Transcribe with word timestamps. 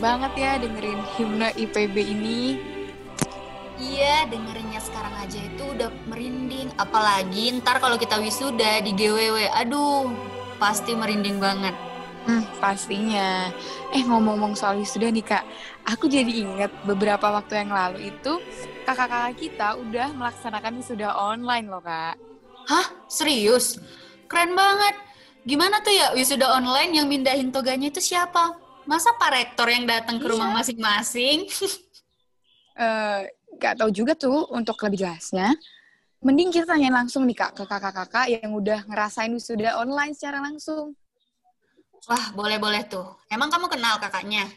Banget 0.00 0.32
ya 0.32 0.52
dengerin 0.56 1.00
himne 1.20 1.48
IPB 1.60 1.96
ini. 2.00 2.56
Iya, 3.76 4.28
dengerinnya 4.32 4.80
sekarang 4.80 5.12
aja 5.20 5.40
itu 5.40 5.60
udah 5.76 5.92
merinding. 6.08 6.72
Apalagi 6.80 7.52
ntar 7.60 7.84
kalau 7.84 8.00
kita 8.00 8.16
wisuda 8.16 8.80
di 8.80 8.96
GWW. 8.96 9.52
Aduh, 9.60 10.08
pasti 10.56 10.96
merinding 10.96 11.36
banget. 11.36 11.76
Hmm, 12.24 12.44
pastinya. 12.60 13.52
Eh, 13.92 14.00
ngomong-ngomong 14.04 14.56
soal 14.56 14.80
wisuda 14.80 15.12
nih, 15.12 15.24
Kak. 15.24 15.44
Aku 15.84 16.08
jadi 16.08 16.48
ingat 16.48 16.72
beberapa 16.88 17.28
waktu 17.32 17.60
yang 17.60 17.72
lalu 17.72 18.12
itu 18.12 18.40
kakak-kakak 18.88 19.36
kita 19.36 19.68
udah 19.76 20.08
melaksanakan 20.16 20.80
wisuda 20.80 21.12
online 21.12 21.68
loh, 21.68 21.84
Kak. 21.84 22.16
Hah? 22.68 22.86
Serius? 23.04 23.76
Keren 24.28 24.56
banget. 24.56 24.96
Gimana 25.44 25.80
tuh 25.80 25.92
ya 25.92 26.12
wisuda 26.16 26.52
online 26.52 26.96
yang 26.96 27.08
mindahin 27.08 27.52
toganya 27.52 27.88
itu 27.88 28.00
siapa? 28.00 28.69
Masa 28.88 29.12
Pak 29.16 29.30
Rektor 29.32 29.68
yang 29.68 29.84
datang 29.84 30.16
ke 30.16 30.26
rumah 30.28 30.52
masing-masing? 30.60 31.44
Eh, 32.80 33.20
gak 33.60 33.76
tahu 33.76 33.92
juga 33.92 34.16
tuh 34.16 34.48
untuk 34.56 34.80
lebih 34.88 35.04
jelasnya. 35.04 35.52
Mending 36.24 36.48
kita 36.48 36.64
tanya 36.64 36.88
langsung 36.88 37.28
nih, 37.28 37.36
Kak, 37.36 37.52
ke 37.52 37.68
kakak-kakak 37.68 38.32
yang 38.32 38.56
udah 38.56 38.88
ngerasain 38.88 39.28
wisuda 39.28 39.76
online 39.76 40.16
secara 40.16 40.40
langsung. 40.40 40.96
Wah, 42.08 42.32
boleh-boleh 42.32 42.88
tuh. 42.88 43.04
Emang 43.28 43.52
kamu 43.52 43.68
kenal 43.68 44.00
kakaknya? 44.00 44.48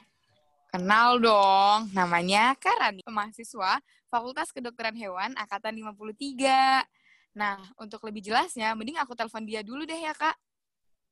Kenal 0.72 1.20
dong, 1.20 1.92
namanya 1.92 2.56
Karani, 2.56 3.04
mahasiswa 3.04 3.84
Fakultas 4.08 4.56
Kedokteran 4.56 4.96
Hewan 4.96 5.36
Angkatan 5.36 5.76
53. 5.76 6.88
Nah, 7.36 7.60
untuk 7.76 8.00
lebih 8.08 8.24
jelasnya, 8.24 8.72
mending 8.72 8.96
aku 9.04 9.20
telepon 9.20 9.44
dia 9.44 9.60
dulu 9.68 9.84
deh 9.84 10.00
ya, 10.00 10.16
Kak. 10.16 10.38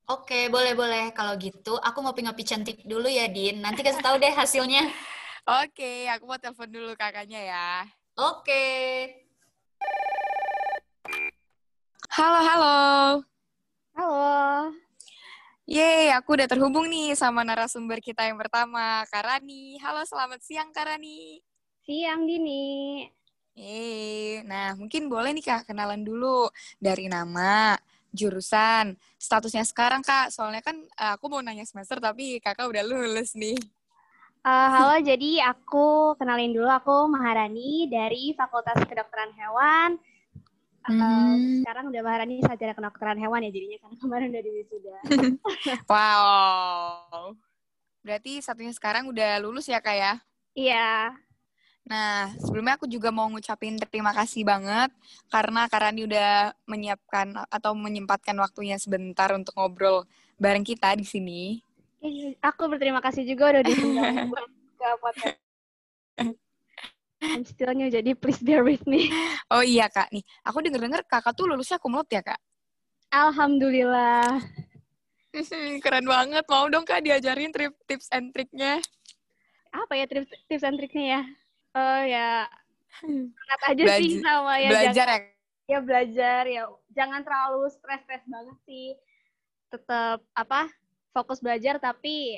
Oke, 0.09 0.49
boleh-boleh. 0.49 1.13
Kalau 1.13 1.37
gitu, 1.37 1.77
aku 1.77 2.01
ngopi-ngopi 2.01 2.41
cantik 2.41 2.81
dulu 2.87 3.05
ya, 3.05 3.29
Din. 3.29 3.61
Nanti 3.61 3.85
kasih 3.85 4.01
tahu 4.01 4.17
deh 4.17 4.33
hasilnya. 4.33 4.89
Oke, 5.61 6.09
aku 6.09 6.23
mau 6.25 6.37
telepon 6.41 6.69
dulu 6.69 6.93
kakaknya 6.97 7.41
ya. 7.41 7.69
Oke. 8.17 8.65
Halo, 12.11 12.39
halo. 12.43 12.79
Halo. 13.97 14.31
Yeay, 15.69 16.11
aku 16.11 16.35
udah 16.35 16.49
terhubung 16.49 16.89
nih 16.91 17.15
sama 17.15 17.45
narasumber 17.47 18.03
kita 18.03 18.27
yang 18.27 18.35
pertama, 18.35 19.07
Karani. 19.07 19.79
Halo, 19.79 20.03
selamat 20.03 20.43
siang, 20.43 20.73
Karani. 20.75 21.39
Siang 21.87 22.27
Dini. 22.27 23.07
Yeay, 23.51 24.47
nah 24.47 24.75
mungkin 24.79 25.11
boleh 25.11 25.35
nih 25.35 25.43
Kak 25.43 25.67
kenalan 25.67 26.07
dulu 26.07 26.47
dari 26.79 27.11
nama, 27.11 27.75
jurusan, 28.11 28.95
statusnya 29.15 29.63
sekarang 29.65 30.03
Kak. 30.03 30.29
Soalnya 30.31 30.61
kan 30.63 30.77
eh, 30.77 31.11
aku 31.15 31.31
mau 31.31 31.41
nanya 31.43 31.63
semester 31.67 31.97
tapi 31.97 32.39
Kakak 32.43 32.67
udah 32.67 32.83
lulus 32.83 33.35
nih. 33.35 33.57
Eh, 34.41 34.67
halo, 34.73 34.97
jadi 35.01 35.45
aku 35.45 36.17
kenalin 36.17 36.53
dulu 36.53 36.69
aku 36.69 37.05
Maharani 37.09 37.85
dari 37.91 38.33
Fakultas 38.33 38.77
Kedokteran 38.85 39.31
Hewan. 39.37 40.01
Hmm. 40.81 41.61
Sekarang 41.61 41.93
udah 41.93 42.01
Maharani 42.01 42.41
sarjana 42.41 42.73
kedokteran 42.73 43.21
hewan 43.21 43.45
ya 43.45 43.53
jadinya 43.53 43.77
karena 43.85 43.97
kemarin 44.01 44.27
udah 44.33 44.41
di 44.41 44.51
wisuda. 44.51 44.97
Wow. 45.91 47.37
Berarti 48.01 48.41
satunya 48.41 48.73
sekarang 48.73 49.05
udah 49.13 49.37
lulus 49.45 49.69
ya 49.69 49.77
Kak 49.77 49.93
ya? 49.93 50.13
Iya. 50.57 51.13
Nah, 51.81 52.29
sebelumnya 52.37 52.77
aku 52.77 52.85
juga 52.85 53.09
mau 53.09 53.25
ngucapin 53.27 53.75
terima 53.81 54.13
kasih 54.13 54.45
banget 54.45 54.93
karena 55.33 55.65
Karani 55.65 56.05
udah 56.05 56.53
menyiapkan 56.69 57.33
atau 57.49 57.73
menyempatkan 57.73 58.37
waktunya 58.37 58.77
sebentar 58.77 59.33
untuk 59.33 59.57
ngobrol 59.57 60.05
bareng 60.37 60.61
kita 60.61 60.93
di 60.93 61.05
sini. 61.05 61.41
Aku 62.41 62.69
berterima 62.69 63.01
kasih 63.01 63.25
juga 63.25 63.53
udah 63.53 63.63
diundang 63.65 64.15
buat 64.31 64.45
podcast. 65.01 65.37
I'm 67.21 67.45
still 67.45 67.69
new, 67.77 67.85
jadi 67.85 68.17
please 68.17 68.41
bear 68.41 68.65
with 68.65 68.81
me. 68.89 69.13
Oh 69.53 69.61
iya 69.61 69.85
Kak, 69.85 70.09
nih 70.09 70.25
aku 70.41 70.65
denger-denger 70.65 71.05
Kakak 71.05 71.37
tuh 71.37 71.45
lulusnya 71.45 71.77
kumlot 71.77 72.09
ya 72.09 72.25
Kak? 72.25 72.41
Alhamdulillah. 73.13 74.41
Keren 75.85 76.05
banget, 76.09 76.43
mau 76.49 76.65
dong 76.65 76.81
Kak 76.81 77.05
diajarin 77.05 77.53
trip 77.53 77.77
tips 77.85 78.09
and 78.09 78.33
triknya. 78.33 78.81
Apa 79.69 80.01
ya 80.01 80.09
tips, 80.09 80.33
tips 80.49 80.65
and 80.65 80.81
triknya 80.81 81.05
ya? 81.05 81.21
Oh 81.71 82.01
ya, 82.03 82.45
semangat 82.99 83.59
aja 83.71 83.83
sih 83.99 84.19
Belaj- 84.19 84.23
sama 84.23 84.53
ya. 84.59 84.69
Belajar 84.71 85.07
ya? 85.07 85.19
ya 85.71 85.79
belajar 85.79 86.41
ya 86.51 86.67
jangan 86.91 87.23
terlalu 87.23 87.71
stres-stres 87.71 88.27
banget 88.27 88.57
sih 88.67 88.91
tetap 89.71 90.19
apa 90.35 90.67
fokus 91.15 91.39
belajar 91.39 91.79
tapi 91.79 92.35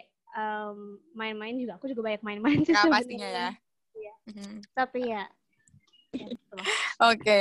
main-main 1.18 1.58
juga 1.58 1.82
aku 1.82 1.90
juga 1.90 2.14
banyak 2.14 2.22
main-main 2.22 2.62
sih 2.62 2.74
sebenarnya. 2.78 2.94
pastinya 2.94 3.30
ya. 3.30 3.50
Iya. 3.94 4.14
Mhm. 4.30 4.56
tapi 4.74 5.00
ya, 5.10 5.24
ya 6.14 6.26
gitu. 6.30 6.58
Oke. 7.10 7.40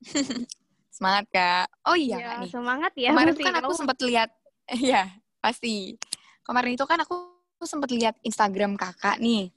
Semangat 0.96 1.24
Kak. 1.28 1.66
Oh 1.84 1.96
iya 1.96 2.16
Ya, 2.20 2.30
nih. 2.40 2.48
semangat 2.48 2.92
ya 2.96 3.12
Kemarin 3.12 3.32
tuh 3.36 3.44
kan 3.44 3.56
aku 3.60 3.72
sempat 3.76 3.98
lihat, 4.00 4.30
iya 4.84 5.12
pasti. 5.44 5.96
Kemarin 6.40 6.72
itu 6.76 6.84
kan 6.88 7.00
aku 7.04 7.36
sempat 7.64 7.92
lihat 7.92 8.16
Instagram 8.24 8.76
kakak 8.80 9.20
nih. 9.20 9.52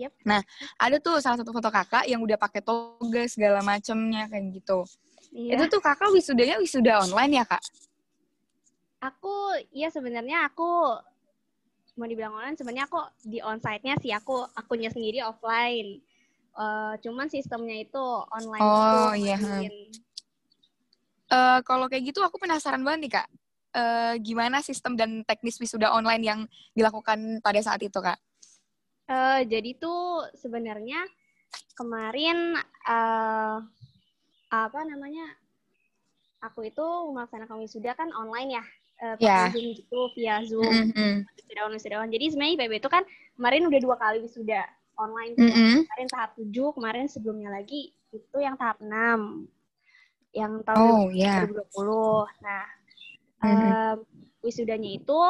Yep. 0.00 0.12
Nah, 0.24 0.40
ada 0.80 0.96
tuh 0.96 1.20
salah 1.20 1.36
satu 1.36 1.52
foto 1.52 1.68
kakak 1.68 2.08
yang 2.08 2.24
udah 2.24 2.40
pakai 2.40 2.64
toga 2.64 3.22
segala 3.28 3.60
macemnya 3.60 4.24
kayak 4.32 4.56
gitu. 4.56 4.88
iya. 5.36 5.60
Itu 5.60 5.68
tuh 5.68 5.80
kakak 5.84 6.08
wisudanya 6.16 6.56
wisuda 6.56 7.04
online 7.04 7.42
ya 7.42 7.44
kak? 7.44 7.62
aku 9.00 9.56
ya 9.72 9.88
sebenarnya 9.88 10.44
aku 10.52 10.92
mau 11.96 12.04
dibilang 12.04 12.36
online 12.36 12.52
sebenarnya 12.52 12.84
aku 12.84 13.00
di 13.24 13.40
onsite-nya 13.40 13.96
sih 13.96 14.12
aku 14.12 14.44
akunnya 14.52 14.92
sendiri 14.92 15.24
offline 15.24 16.04
Eh, 16.60 16.94
cuman 17.06 17.30
sistemnya 17.30 17.78
itu 17.78 18.04
online 18.28 18.60
Oh, 18.60 19.12
iya, 19.14 19.38
main. 19.38 19.72
Eh, 21.30 21.60
kalau 21.62 21.86
kayak 21.86 22.10
gitu 22.10 22.20
aku 22.20 22.42
penasaran 22.42 22.82
banget 22.82 23.00
nih 23.06 23.12
kak. 23.16 23.28
Eh, 23.70 24.14
gimana 24.18 24.58
sistem 24.60 24.98
dan 24.98 25.22
teknis 25.22 25.56
wisuda 25.62 25.94
online 25.94 26.22
yang 26.26 26.40
dilakukan 26.74 27.38
pada 27.38 27.60
saat 27.62 27.78
itu 27.80 27.96
kak? 28.02 28.18
Eh, 29.10 29.40
jadi 29.50 29.74
tuh 29.74 30.30
sebenarnya 30.38 31.02
kemarin 31.74 32.54
eh 32.86 33.56
apa 34.50 34.80
namanya? 34.86 35.26
Aku 36.40 36.64
itu 36.64 36.86
melaksanakan 37.12 37.60
wisuda 37.60 37.92
kan 37.92 38.08
online 38.16 38.56
ya, 38.56 38.64
eh, 39.02 39.14
pakai 39.18 39.50
Ya. 39.50 39.52
Zoom 39.52 39.66
gitu 39.76 40.00
via 40.16 40.36
Zoom 40.46 40.72
Mm-mm. 40.94 41.26
wisudawan 41.36 41.74
wisudawan. 41.74 42.08
Jadi 42.08 42.32
sebenarnya 42.32 42.54
IPB 42.56 42.72
itu 42.80 42.88
kan 42.88 43.02
kemarin 43.34 43.66
udah 43.66 43.80
dua 43.82 43.96
kali 43.98 44.22
wisuda 44.22 44.62
online. 44.96 45.34
tuh. 45.36 45.44
Mm-mm. 45.44 45.74
Kemarin 45.84 46.08
tahap 46.08 46.30
7, 46.38 46.76
kemarin 46.78 47.04
sebelumnya 47.10 47.50
lagi 47.50 47.90
itu 48.14 48.36
yang 48.38 48.54
tahap 48.56 48.78
6. 48.80 49.50
Yang 50.30 50.52
tahun 50.62 50.80
Oh 50.94 51.10
ya. 51.10 51.44
2020. 51.50 52.24
Nah, 52.40 52.64
Mhm. 53.42 53.68
em, 53.68 53.98
wisudanya 54.40 54.90
itu 54.96 55.20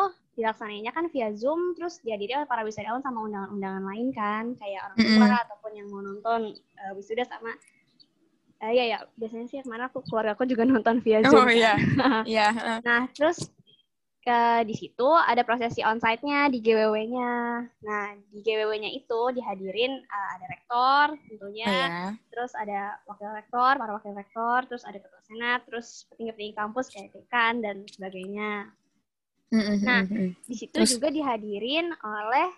dilaksanainya 0.40 0.90
kan 0.90 1.06
via 1.08 1.28
Zoom, 1.30 1.76
terus 1.76 2.00
dihadiri 2.00 2.32
oleh 2.34 2.48
para 2.48 2.64
wisudawan 2.64 3.04
sama 3.04 3.20
undangan-undangan 3.20 3.84
lain 3.84 4.08
kan, 4.10 4.44
kayak 4.56 4.80
orang 4.88 4.98
tua 4.98 5.26
Mhm. 5.28 5.42
ataupun 5.44 5.70
yang 5.76 5.86
mau 5.86 6.00
nonton 6.00 6.40
eh, 6.56 6.92
wisuda 6.96 7.24
sama 7.24 7.52
eh 8.60 8.72
ya 8.72 8.84
ya, 8.86 8.98
biasanya 9.16 9.46
sih 9.46 9.60
ke 9.60 9.68
mana 9.68 9.88
aku 9.88 10.04
keluarga 10.04 10.32
aku 10.32 10.44
juga 10.44 10.64
nonton 10.68 11.00
via 11.00 11.20
Oh 11.22 11.32
Zoom. 11.32 11.44
kan. 11.44 11.52
iya. 11.52 11.74
Iya. 12.28 12.46
Nah, 12.84 13.08
terus 13.12 13.48
ke 14.20 14.40
di 14.68 14.76
situ 14.76 15.08
ada 15.08 15.40
prosesi 15.40 15.80
onsite-nya 15.80 16.52
di 16.52 16.60
GWW-nya. 16.60 17.32
Nah, 17.80 18.04
di 18.28 18.44
GWW-nya 18.44 18.92
itu 18.92 19.20
dihadirin 19.32 19.96
eh, 19.96 20.28
ada 20.36 20.44
rektor 20.44 21.04
tentunya, 21.24 21.64
Oh, 21.64 21.72
ya. 21.72 21.90
terus 22.28 22.52
ada 22.52 23.00
wakil 23.08 23.32
rektor, 23.32 23.72
para 23.80 23.92
wakil 23.96 24.12
rektor, 24.12 24.68
terus 24.68 24.84
ada 24.84 25.00
ketua 25.00 25.24
senat, 25.24 25.64
terus 25.64 26.04
petinggi-petinggi 26.12 26.52
kampus 26.52 26.92
kayak 26.92 27.16
dekan 27.16 27.64
dan 27.64 27.76
sebagainya. 27.88 28.68
Mm-mm, 29.50 29.76
Nah, 29.82 30.02
mm-mm. 30.06 30.28
Di 30.46 30.54
situ 30.54 30.74
Terus? 30.74 30.90
juga 30.94 31.10
dihadirin 31.10 31.90
oleh 32.00 32.48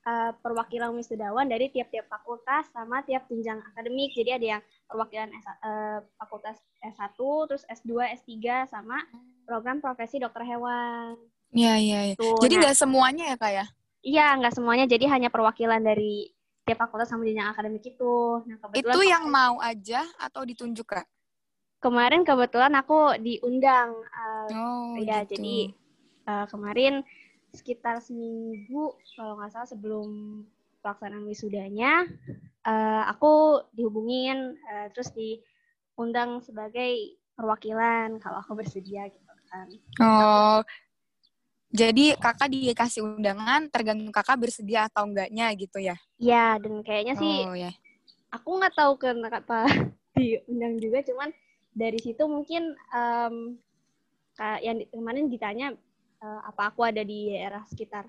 eh, 0.00 0.32
perwakilan 0.40 0.96
wisudawan 0.96 1.44
dari 1.44 1.68
tiap-tiap 1.68 2.08
fakultas 2.08 2.64
sama 2.72 3.04
tiap 3.04 3.28
jenjang 3.28 3.60
akademik. 3.72 4.16
Jadi 4.16 4.30
ada 4.32 4.46
yang 4.56 4.62
perwakilan 4.88 5.28
S, 5.36 5.46
eh, 5.46 5.98
fakultas 6.16 6.56
S1, 6.80 7.16
terus 7.48 7.62
S2, 7.68 7.92
S3 8.16 8.36
sama 8.64 9.04
program 9.44 9.84
profesi 9.84 10.16
dokter 10.16 10.48
hewan. 10.48 11.20
Iya, 11.52 11.74
iya, 11.76 11.98
iya. 12.08 12.14
Tuh, 12.16 12.40
Jadi 12.40 12.54
nah, 12.56 12.60
nggak 12.64 12.76
semuanya 12.78 13.24
ya 13.28 13.36
kak 13.36 13.52
ya? 13.52 13.66
Iya, 14.00 14.26
nggak 14.40 14.54
semuanya. 14.56 14.84
Jadi 14.88 15.04
hanya 15.12 15.28
perwakilan 15.28 15.84
dari 15.84 16.32
tiap 16.64 16.80
fakultas 16.80 17.12
sama 17.12 17.28
jenjang 17.28 17.52
akademik 17.52 17.84
itu. 17.84 18.40
Nah, 18.48 18.56
kebetulan 18.56 18.94
Itu 18.96 19.00
yang 19.04 19.24
mau 19.28 19.60
aja 19.60 20.00
atau 20.16 20.44
ditunjuk 20.48 20.88
kak? 20.88 21.04
kemarin 21.80 22.22
kebetulan 22.28 22.76
aku 22.76 23.16
diundang. 23.24 23.96
eh, 24.04 24.48
Oh, 24.52 25.00
ya, 25.00 25.24
gitu. 25.24 25.32
jadi 25.36 25.56
eh, 26.26 26.46
kemarin 26.50 27.04
sekitar 27.50 27.98
seminggu 28.02 28.94
kalau 29.18 29.38
nggak 29.40 29.50
salah 29.52 29.68
sebelum 29.68 30.08
pelaksanaan 30.80 31.26
wisudanya, 31.28 32.06
eh, 32.64 33.02
aku 33.12 33.62
dihubungin 33.76 34.56
eh, 34.70 34.86
terus 34.94 35.12
diundang 35.12 36.40
sebagai 36.44 37.18
perwakilan 37.36 38.20
kalau 38.20 38.38
aku 38.40 38.52
bersedia 38.56 39.08
gitu 39.08 39.24
kan. 39.50 39.68
Oh, 40.00 40.62
Jadi 41.70 42.18
kakak 42.18 42.50
dikasih 42.50 43.06
undangan 43.06 43.70
tergantung 43.70 44.10
kakak 44.10 44.42
bersedia 44.42 44.90
atau 44.90 45.06
enggaknya 45.06 45.46
gitu 45.54 45.78
ya? 45.78 45.94
Iya, 46.18 46.58
dan 46.58 46.82
kayaknya 46.82 47.14
sih 47.14 47.46
Oh 47.46 47.54
ya. 47.54 47.70
aku 48.34 48.48
nggak 48.58 48.74
tahu 48.74 48.92
kenapa 48.98 49.64
diundang 50.18 50.82
juga, 50.82 50.98
cuman 51.06 51.30
dari 51.70 51.98
situ 52.02 52.26
mungkin 52.26 52.74
kayak 54.34 54.60
yang 54.66 54.78
kemarin 54.90 55.26
ditanya 55.30 55.66
eh, 56.20 56.40
apa 56.46 56.62
aku 56.70 56.80
ada 56.84 57.02
di 57.02 57.32
daerah 57.32 57.64
sekitar 57.66 58.06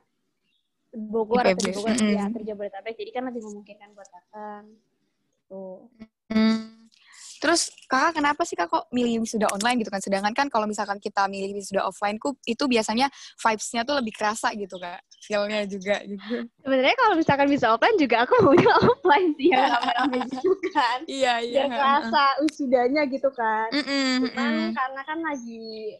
Bogor 0.92 1.48
atau 1.48 1.64
di 1.64 1.72
Bogor 1.72 1.96
mm-mm. 1.96 2.12
ya 2.12 2.28
atau 2.28 2.44
Jabodetabek, 2.44 3.00
jadi 3.00 3.12
kan 3.16 3.24
lebih 3.32 3.42
memungkinkan 3.48 3.96
buat 3.96 4.10
datang. 4.12 4.76
Tuh. 5.48 5.88
Hmm. 6.28 6.82
Terus 7.42 7.74
kakak 7.90 8.22
kenapa 8.22 8.46
sih 8.46 8.54
kak 8.54 8.70
kok 8.70 8.86
milih 8.94 9.26
wisuda 9.26 9.50
online 9.50 9.82
gitu 9.82 9.90
kan? 9.90 9.98
Sedangkan 9.98 10.30
kan 10.38 10.46
kalau 10.46 10.70
misalkan 10.70 11.02
kita 11.02 11.26
milih 11.26 11.58
wisuda 11.58 11.82
offline 11.82 12.22
ku 12.22 12.38
itu 12.46 12.70
biasanya 12.70 13.10
vibes-nya 13.42 13.82
tuh 13.82 13.98
lebih 13.98 14.14
kerasa 14.14 14.54
gitu 14.54 14.78
kak. 14.78 15.02
Feel-nya 15.26 15.66
juga 15.66 16.06
gitu. 16.06 16.46
Sebenarnya 16.62 16.96
kalau 17.02 17.18
misalkan 17.18 17.50
bisa 17.50 17.74
offline 17.74 17.98
juga 17.98 18.30
aku 18.30 18.46
maunya 18.46 18.70
offline 18.94 19.34
sih 19.42 19.50
ya 19.50 19.74
rame-rame 19.74 20.18
gitu 20.38 20.54
kan. 20.78 20.98
Iya 21.10 21.34
Biar 21.42 21.68
kerasa 21.74 22.24
wisudanya 22.46 23.02
gitu 23.10 23.30
kan. 23.34 23.74
Mm-mm, 23.74 24.10
Cuman 24.30 24.52
mm-mm. 24.54 24.70
karena 24.78 25.02
kan 25.02 25.20
lagi 25.26 25.98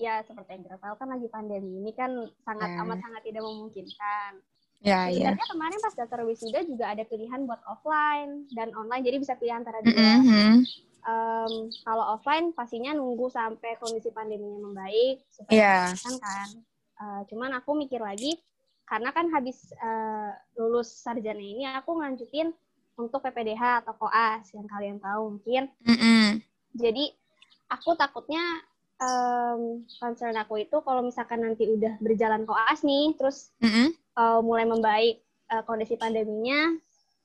ya 0.00 0.24
seperti 0.24 0.56
yang 0.56 0.64
kita 0.64 0.78
tahu 0.80 0.94
kan 0.96 1.08
lagi 1.08 1.28
pandemi 1.28 1.76
ini 1.76 1.92
kan 1.92 2.08
sangat 2.40 2.72
Ya. 2.72 2.80
amat 2.82 2.98
sangat 2.98 3.22
tidak 3.22 3.42
memungkinkan. 3.44 4.32
Ya 4.80 5.12
iya. 5.12 5.36
Sebenarnya 5.36 5.48
kemarin 5.52 5.78
pas 5.78 5.92
daftar 5.92 6.20
wisuda 6.24 6.60
juga 6.64 6.84
ada 6.88 7.04
pilihan 7.04 7.44
buat 7.44 7.60
offline 7.68 8.48
dan 8.50 8.72
online 8.72 9.04
jadi 9.04 9.20
bisa 9.20 9.36
pilih 9.36 9.52
antara 9.54 9.84
dua. 9.84 9.92
Mm-mm. 9.92 10.64
Em, 11.00 11.52
kalau 11.80 12.16
offline 12.16 12.52
pastinya 12.52 12.92
nunggu 12.92 13.28
sampai 13.28 13.76
kondisi 13.76 14.08
pandeminya 14.08 14.64
membaik 14.64 15.20
supaya 15.28 15.52
Iya. 15.52 15.76
kan 15.94 16.14
kan. 16.16 16.48
Eh, 16.96 17.20
cuman 17.28 17.56
aku 17.56 17.76
mikir 17.76 18.00
lagi 18.00 18.40
karena 18.84 19.12
kan 19.12 19.28
habis 19.28 19.68
eh, 19.70 20.30
lulus 20.56 20.88
sarjana 20.90 21.38
ini 21.38 21.68
aku 21.68 22.00
nganjutin 22.00 22.48
untuk 22.96 23.20
PPDH 23.20 23.84
atau 23.84 23.96
koas 23.96 24.48
yang 24.52 24.64
kalian 24.64 24.96
tahu 24.96 25.36
mungkin. 25.36 25.68
Mm-mm. 25.84 26.40
Jadi 26.72 27.12
aku 27.68 27.96
takutnya 27.96 28.40
em, 29.00 29.60
concern 29.98 30.36
aku 30.36 30.60
itu 30.60 30.76
kalau 30.84 31.00
misalkan 31.00 31.40
nanti 31.40 31.64
udah 31.66 31.96
berjalan 32.04 32.44
koas 32.44 32.84
nih, 32.84 33.16
terus 33.16 33.50
Mm-mm. 33.64 33.96
eh, 33.96 34.40
mulai 34.44 34.68
membaik 34.68 35.24
eh, 35.24 35.62
kondisi 35.64 35.96
pandeminya, 35.96 36.76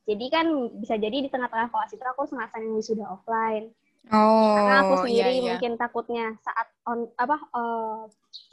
jadi 0.07 0.25
kan 0.31 0.45
bisa 0.79 0.95
jadi 0.95 1.27
di 1.27 1.29
tengah-tengah 1.29 1.69
koas 1.69 1.91
itu 1.91 2.01
aku 2.01 2.25
harus 2.25 2.33
ngerasain 2.33 2.71
wisuda 2.71 3.05
offline. 3.05 3.75
Oh, 4.13 4.53
Karena 4.53 4.85
aku 4.85 4.93
iya, 4.93 5.01
sendiri 5.01 5.33
iya. 5.33 5.43
mungkin 5.49 5.71
takutnya 5.81 6.25
saat 6.45 6.69
on 6.85 7.09
apa 7.17 7.37
eh, 7.41 8.01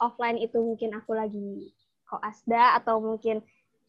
offline 0.01 0.37
itu 0.41 0.57
mungkin 0.57 0.97
aku 0.97 1.13
lagi 1.13 1.69
koasda 2.09 2.77
atau 2.81 3.01
mungkin 3.01 3.41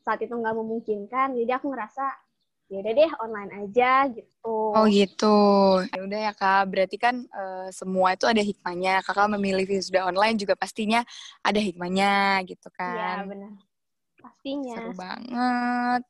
saat 0.05 0.21
itu 0.21 0.37
nggak 0.37 0.57
memungkinkan, 0.57 1.33
jadi 1.33 1.57
aku 1.57 1.73
ngerasa 1.73 2.05
ya 2.73 2.77
udah 2.81 2.93
deh 2.97 3.11
online 3.21 3.53
aja 3.65 3.91
gitu. 4.09 4.57
Oh 4.75 4.87
gitu. 4.89 5.37
Ya 5.93 6.01
udah 6.03 6.21
ya 6.31 6.33
kak. 6.35 6.63
Berarti 6.73 6.97
kan 6.99 7.23
eh, 7.23 7.69
semua 7.71 8.17
itu 8.17 8.25
ada 8.27 8.43
hikmahnya. 8.43 9.05
Kakak 9.05 9.31
memilih 9.37 9.69
wisuda 9.69 10.09
online 10.09 10.35
juga 10.41 10.57
pastinya 10.59 11.05
ada 11.45 11.61
hikmahnya 11.61 12.43
gitu 12.49 12.69
Iya 12.73 12.77
kan. 12.77 13.17
benar. 13.29 13.53
Pastinya. 14.19 14.75
Seru 14.81 14.93
banget. 14.97 16.03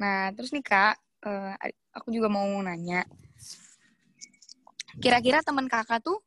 Nah 0.00 0.20
terus 0.34 0.50
nih 0.50 0.64
kak, 0.64 0.94
eh, 1.28 1.52
aku 1.94 2.08
juga 2.10 2.26
mau 2.32 2.48
nanya. 2.64 3.04
Kira-kira 4.98 5.44
teman 5.44 5.70
kakak 5.70 6.02
tuh 6.02 6.18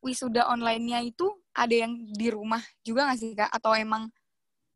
wisuda 0.00 0.48
online-nya 0.48 1.04
itu 1.04 1.28
ada 1.52 1.76
yang 1.76 1.92
di 2.16 2.32
rumah 2.32 2.62
juga 2.80 3.04
nggak 3.10 3.18
sih 3.20 3.36
kak? 3.36 3.50
Atau 3.52 3.76
emang 3.76 4.08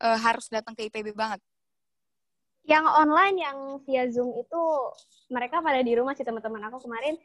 eh, 0.05 0.19
harus 0.21 0.51
datang 0.53 0.77
ke 0.77 0.85
IPB 0.91 1.17
banget? 1.17 1.41
Yang 2.65 2.85
online 2.89 3.37
yang 3.37 3.59
via 3.85 4.05
Zoom 4.09 4.33
itu 4.35 4.63
mereka 5.29 5.61
pada 5.61 5.81
di 5.81 5.93
rumah 5.93 6.17
sih 6.17 6.25
teman-teman 6.25 6.65
aku 6.69 6.85
kemarin. 6.85 7.17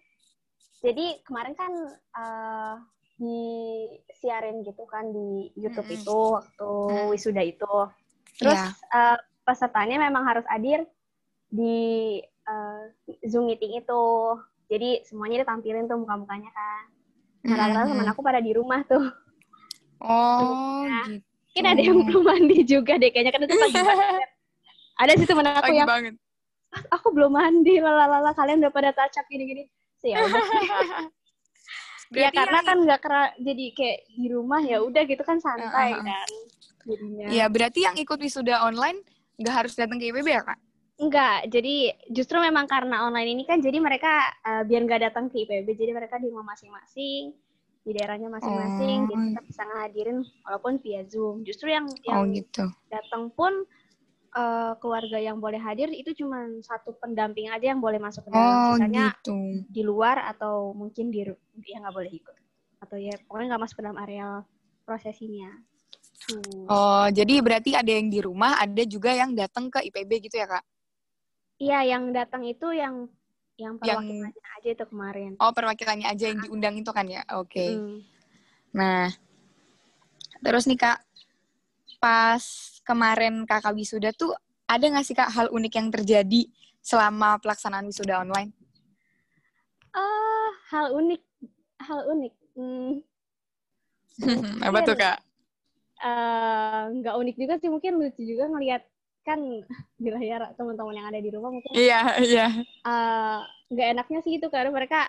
Jadi 0.80 1.24
kemarin 1.24 1.56
kan 1.56 1.72
eh, 2.16 2.76
disiarin 3.20 4.64
gitu 4.64 4.88
kan 4.88 5.12
di 5.12 5.52
YouTube 5.56 5.88
Mm-mm. 5.88 6.00
itu 6.00 6.18
waktu 6.34 6.70
Mm. 6.92 7.08
wisuda 7.12 7.44
itu. 7.44 7.76
Terus 8.36 8.60
Iya. 8.60 8.72
eh, 8.96 9.18
pesertanya 9.44 9.98
memang 10.00 10.24
harus 10.24 10.44
hadir 10.48 10.84
di 11.48 12.20
eh, 12.24 12.84
Zoom 13.28 13.48
meeting 13.48 13.80
itu. 13.80 14.04
Jadi 14.70 15.02
semuanya 15.04 15.44
ditampilin 15.44 15.86
tuh 15.86 15.98
muka-mukanya 15.98 16.50
kan. 16.50 16.84
Nah, 17.42 17.56
rata-rata 17.56 17.90
teman 17.90 18.10
aku 18.10 18.22
pada 18.22 18.40
di 18.40 18.52
rumah 18.52 18.84
tuh. 18.86 19.06
Oh 20.00 20.84
Ya. 20.84 21.04
gitu. 21.08 21.24
Mungkin 21.50 21.66
ada 21.66 21.82
yang 21.82 21.98
belum 22.06 22.24
mandi 22.24 22.58
juga 22.64 22.96
deh 22.96 23.10
kayaknya 23.10 23.32
kan 23.34 23.42
itu 23.44 23.56
pagi 23.56 23.80
banget. 23.80 24.30
Ada 25.00 25.16
sih 25.16 25.26
teman 25.26 25.48
aku 25.48 25.72
yang 25.72 25.88
banget. 25.88 26.16
aku 26.92 27.08
belum 27.10 27.34
mandi 27.34 27.80
lalalala 27.80 28.30
kalian 28.32 28.62
udah 28.62 28.70
pada 28.70 28.92
up 28.94 29.26
gini-gini 29.26 29.66
sih 29.98 30.14
ya 30.14 30.22
ya 32.14 32.30
karena 32.30 32.60
yang- 32.60 32.68
kan 32.68 32.78
nggak 32.80 33.00
kera 33.00 33.24
jadi 33.38 33.66
kayak 33.74 33.98
di 34.12 34.28
rumah 34.28 34.62
ya 34.62 34.78
udah 34.80 35.02
gitu 35.04 35.22
kan 35.22 35.38
santai 35.38 35.94
Heeh. 35.94 36.04
kan 36.04 36.30
jadinya 36.86 37.26
Ya, 37.28 37.46
berarti 37.48 37.80
yang 37.84 37.96
ikut 37.96 38.18
wisuda 38.18 38.62
online 38.62 39.02
nggak 39.36 39.56
harus 39.56 39.74
datang 39.74 39.98
ke 39.98 40.10
IPB 40.10 40.28
ya, 40.28 40.44
Kak? 40.44 40.60
enggak 41.00 41.48
jadi 41.48 41.76
justru 42.12 42.38
memang 42.38 42.68
karena 42.68 43.02
online 43.02 43.32
ini 43.32 43.44
kan 43.46 43.58
jadi 43.58 43.80
mereka 43.80 44.12
eh, 44.44 44.62
biar 44.62 44.84
nggak 44.84 45.02
datang 45.02 45.26
ke 45.26 45.42
IPB 45.42 45.74
jadi 45.74 45.96
mereka 45.96 46.20
di 46.20 46.28
rumah 46.28 46.44
masing-masing 46.50 47.32
di 47.80 47.92
daerahnya 47.96 48.28
masing-masing 48.28 49.08
jadi 49.08 49.16
Oh. 49.16 49.26
tetap 49.32 49.46
bisa 49.48 49.62
ngehadirin 49.64 50.18
walaupun 50.44 50.74
via 50.78 51.02
zoom 51.08 51.42
justru 51.42 51.72
yang 51.72 51.88
Oh, 52.06 52.28
yang 52.28 52.36
gitu. 52.36 52.68
datang 52.92 53.32
pun 53.32 53.64
eh, 54.40 54.72
keluarga 54.80 55.18
yang 55.20 55.38
boleh 55.44 55.60
hadir 55.60 55.92
itu 55.92 56.16
cuma 56.24 56.48
satu 56.64 56.96
pendamping 56.98 57.52
aja 57.52 57.76
yang 57.76 57.82
boleh 57.84 58.00
masuk 58.00 58.24
ke 58.24 58.30
dalam 58.32 58.48
Oh, 58.48 58.76
sisanya 58.80 59.12
gitu. 59.20 59.36
di 59.68 59.82
luar 59.84 60.24
atau 60.32 60.72
mungkin 60.72 61.12
di 61.12 61.28
dia 61.60 61.78
nggak 61.84 61.96
boleh 61.96 62.12
ikut 62.12 62.36
atau 62.80 62.96
ya 62.96 63.12
pokoknya 63.28 63.56
nggak 63.56 63.64
masuk 63.68 63.76
ke 63.80 63.84
dalam 63.84 64.00
area 64.00 64.28
prosesinya 64.88 65.52
Tuh. 66.20 66.68
Oh, 66.70 67.06
jadi 67.10 67.42
berarti 67.42 67.74
ada 67.74 67.90
yang 67.90 68.06
di 68.12 68.22
rumah, 68.22 68.62
ada 68.62 68.84
juga 68.86 69.10
yang 69.10 69.34
datang 69.34 69.72
ke 69.74 69.82
IPB 69.90 70.30
gitu 70.30 70.38
ya, 70.38 70.46
Kak? 70.46 70.66
iya 71.60 71.80
yang 71.84 72.14
datang 72.16 72.46
itu 72.48 72.70
yang 72.72 73.10
yang 73.60 73.76
Yang- 73.84 74.00
perwakilannya 74.32 74.46
aja 74.56 74.70
itu 74.72 74.86
kemarin 74.88 75.32
Oh, 75.42 75.52
perwakilannya 75.52 76.08
aja 76.08 76.26
yang 76.32 76.40
diundang 76.40 76.76
itu 76.80 76.92
kan 76.94 77.04
ya? 77.10 77.24
Oke. 77.36 77.66
Mm. 77.76 77.98
Nah, 78.78 79.10
terus 80.40 80.70
nih, 80.70 80.78
Kak, 80.78 81.02
pas 82.00 82.44
kemarin 82.90 83.46
Kakak 83.46 83.78
wisuda 83.78 84.10
tuh, 84.12 84.34
ada 84.66 84.82
nggak 84.82 85.06
sih, 85.06 85.14
Kak, 85.14 85.30
hal 85.30 85.48
unik 85.54 85.74
yang 85.78 85.90
terjadi 85.94 86.42
selama 86.82 87.38
pelaksanaan 87.38 87.86
wisuda 87.86 88.26
online? 88.26 88.50
Ah, 89.94 90.50
hal 90.74 90.98
unik 90.98 91.22
hal 91.86 92.02
unik 92.10 92.34
Hmm, 92.60 93.00
Apa 94.68 94.84
tuh, 94.84 94.96
Kak? 95.00 95.18
eh, 96.00 96.82
nggak 97.00 97.16
unik 97.16 97.36
juga 97.40 97.54
sih 97.62 97.70
mungkin 97.72 97.96
lucu 97.96 98.20
juga 98.24 98.52
ngelihat 98.52 98.84
kan 99.24 99.40
di 100.04 100.10
layar 100.12 100.52
teman-teman 100.58 100.96
yang 100.98 101.08
ada 101.08 101.20
di 101.22 101.30
rumah 101.32 101.52
mungkin 101.54 101.72
Iya, 101.72 102.20
iya. 102.20 102.48
eh, 102.84 103.40
nggak 103.72 103.88
enaknya 103.96 104.20
sih 104.26 104.36
itu 104.40 104.48
karena 104.52 104.74
mereka 104.74 105.08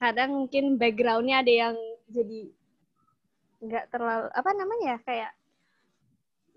kadang 0.00 0.44
mungkin 0.44 0.76
backgroundnya 0.76 1.40
ada 1.40 1.52
yang 1.52 1.76
jadi 2.08 2.40
nggak 3.64 3.84
terlalu 3.88 4.28
apa 4.32 4.50
namanya 4.52 4.86
ya 4.94 4.98
kayak 5.02 5.30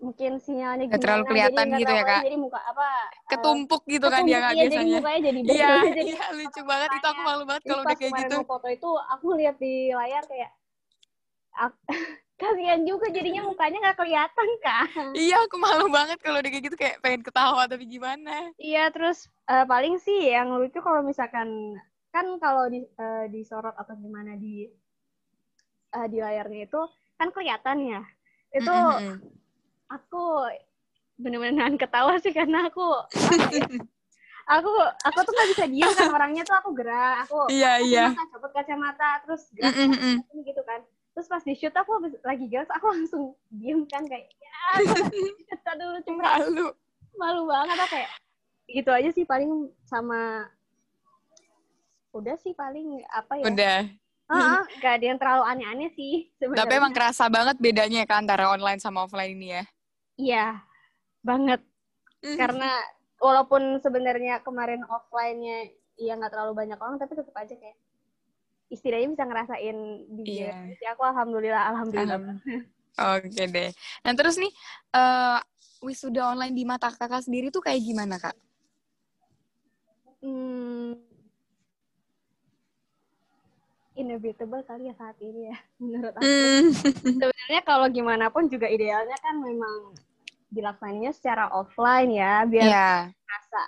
mungkin 0.00 0.30
sinyalnya 0.40 0.84
Nggak 0.90 1.00
terlalu 1.04 1.24
kelihatan 1.28 1.64
jadi 1.68 1.80
gitu 1.80 1.92
ya, 1.92 2.02
Kak? 2.08 2.22
jadi 2.26 2.36
muka 2.40 2.58
apa 2.64 2.88
eh, 3.12 3.30
Ketumpuk 3.30 3.82
gitu 3.86 4.06
kan 4.08 4.22
ketumpuk, 4.24 4.28
dia, 4.32 4.38
Kak, 4.40 4.52
iya, 4.52 4.62
jadi 4.64 4.74
biasanya. 4.74 4.98
mukanya 4.98 5.20
jadi 5.28 5.40
Iya, 5.40 5.70
jadi 5.84 6.00
iya, 6.10 6.24
lucu 6.36 6.60
banget. 6.64 6.88
Itu 6.96 7.06
aku 7.06 7.20
malu 7.20 7.42
banget 7.48 7.62
Jadi 7.62 7.68
kalau 7.70 7.82
udah 7.84 7.96
kayak 8.00 8.14
gitu. 8.20 8.36
foto 8.48 8.66
itu 8.72 8.90
aku 9.14 9.26
lihat 9.38 9.56
di 9.60 9.74
layar 9.92 10.24
kayak 10.26 10.50
ak- 11.54 11.84
kasihan 12.40 12.80
juga 12.88 13.06
jadinya 13.12 13.42
mukanya 13.44 13.78
nggak 13.84 13.98
kelihatan 14.00 14.48
kan 14.64 15.06
Iya, 15.12 15.36
aku 15.44 15.56
malu 15.60 15.86
banget 15.92 16.18
kalau 16.24 16.40
udah 16.40 16.50
kayak 16.50 16.64
gitu 16.72 16.76
kayak 16.80 16.96
pengen 17.04 17.20
ketawa 17.20 17.62
tapi 17.68 17.84
gimana. 17.84 18.32
iya 18.56 18.88
terus 18.94 19.28
eh, 19.52 19.64
paling 19.68 20.00
sih 20.00 20.32
yang 20.32 20.48
lucu 20.56 20.80
kalau 20.80 21.04
misalkan 21.04 21.76
kan 22.14 22.26
kalau 22.40 22.64
di 22.72 22.80
eh, 22.84 23.24
disorot 23.28 23.76
atau 23.76 23.94
gimana 24.00 24.34
di 24.40 24.66
eh, 25.96 26.06
di 26.10 26.18
layarnya 26.24 26.60
itu 26.66 26.80
kan 27.18 27.28
kelihatan 27.34 27.78
ya 27.84 28.00
itu 28.50 28.70
Mm, 28.70 28.80
mm, 28.80 29.00
mm. 29.04 29.39
Aku 29.90 30.22
bener-bener 31.18 31.52
nahan 31.52 31.76
ketawa 31.76 32.16
sih 32.16 32.30
karena 32.30 32.64
aku 32.64 32.86
aku 34.54 34.70
aku 35.04 35.18
tuh 35.20 35.32
nggak 35.32 35.50
bisa 35.50 35.64
diam 35.66 35.90
kan 35.92 36.08
orangnya 36.08 36.42
tuh 36.42 36.56
aku 36.56 36.70
gerak 36.72 37.26
aku 37.26 37.50
Iya, 37.50 37.70
aku 37.76 37.86
iya. 37.86 38.04
copot 38.30 38.50
kacamata 38.50 39.20
terus 39.22 39.42
gerak 39.52 39.74
Mm, 39.76 39.94
mm, 39.94 40.16
gitu 40.42 40.62
kan 40.62 40.80
terus 41.10 41.26
pas 41.26 41.42
di 41.42 41.52
shoot 41.52 41.74
aku 41.74 41.90
habis- 41.98 42.22
lagi 42.22 42.46
gerak 42.46 42.70
aku 42.70 42.86
langsung 42.88 43.22
diem 43.50 43.84
kan 43.84 44.06
kayak 44.06 44.30
ya 44.30 44.56
dulu 45.78 45.98
cuma 46.02 46.22
Malu. 46.24 46.66
malu 47.14 47.42
banget 47.46 47.76
aku 47.78 47.90
kayak 47.92 48.10
gitu 48.66 48.90
aja 48.90 49.10
sih 49.10 49.24
paling 49.24 49.50
sama 49.84 50.46
udah 52.10 52.34
sih 52.38 52.54
paling 52.54 53.02
apa 53.08 53.38
ya 53.38 53.46
Udah. 53.46 53.78
Heeh, 54.30 54.62
nggak 54.78 54.92
ada 54.94 55.04
yang 55.04 55.18
terlalu 55.18 55.42
aneh-aneh 55.42 55.90
sih 55.90 56.30
sebenarnya. 56.38 56.62
Tapi 56.62 56.78
emang 56.78 56.94
kerasa 56.94 57.26
banget 57.26 57.58
bedanya 57.58 58.06
kan 58.06 58.22
antara 58.22 58.46
online 58.46 58.78
sama 58.78 59.02
offline 59.02 59.34
ini 59.34 59.58
ya. 59.58 59.64
Iya, 60.20 60.46
banget. 61.24 61.60
Karena 62.36 62.70
walaupun 63.16 63.80
sebenarnya 63.80 64.44
kemarin 64.44 64.84
offline-nya 64.84 65.72
ya 65.96 66.12
nggak 66.16 66.32
terlalu 66.32 66.52
banyak 66.56 66.76
orang, 66.76 67.00
tapi 67.00 67.16
tetap 67.16 67.32
aja 67.36 67.56
kayak 67.56 67.76
istilahnya 68.70 69.08
bisa 69.10 69.24
ngerasain 69.24 69.76
di 70.20 70.44
Iya. 70.44 70.52
Jadi 70.76 70.84
aku 70.92 71.02
alhamdulillah, 71.08 71.62
alhamdulillah. 71.72 72.20
Alham- 72.20 72.68
Oke 73.00 73.44
deh. 73.48 73.70
Nah 74.04 74.12
terus 74.12 74.36
nih, 74.36 74.52
eh 74.92 75.38
wisuda 75.80 76.36
online 76.36 76.52
di 76.52 76.68
mata 76.68 76.92
kakak 76.92 77.24
sendiri 77.24 77.48
tuh 77.48 77.64
kayak 77.64 77.80
gimana 77.80 78.20
kak? 78.20 78.36
Hmm, 80.20 81.00
inevitable 83.96 84.60
kali 84.68 84.92
ya 84.92 84.94
saat 85.00 85.16
ini 85.24 85.48
ya, 85.48 85.56
menurut 85.80 86.12
aku. 86.12 86.28
Sebenarnya 87.08 87.60
kalau 87.64 87.88
gimana 87.88 88.28
pun 88.28 88.44
juga 88.52 88.68
idealnya 88.68 89.16
kan 89.24 89.40
memang 89.40 89.96
dilaksanainnya 90.50 91.14
secara 91.14 91.48
offline 91.50 92.10
ya, 92.10 92.44
biar 92.44 92.66
Iya. 92.66 92.90
rasa 93.08 93.60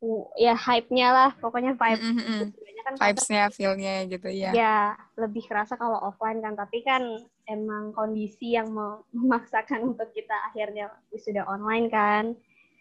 uh, 0.00 0.24
ya 0.34 0.56
hype-nya 0.56 1.08
lah, 1.12 1.30
pokoknya 1.36 1.76
vibe. 1.76 2.00
Mm-mm. 2.00 2.40
Sebenarnya 2.56 2.82
kan 2.82 2.94
Vibes-nya, 2.96 3.42
feel-nya 3.52 3.94
gitu 4.08 4.28
ya. 4.32 4.50
ya 4.56 4.78
lebih 5.20 5.44
kerasa 5.44 5.76
kalau 5.76 6.00
offline 6.00 6.40
kan 6.40 6.56
tapi 6.56 6.80
kan 6.80 7.04
emang 7.44 7.92
kondisi 7.92 8.56
yang 8.56 8.72
memaksakan 9.12 9.92
untuk 9.92 10.08
kita 10.16 10.32
akhirnya 10.48 10.88
wisuda 11.12 11.44
online 11.44 11.92
kan 11.92 12.32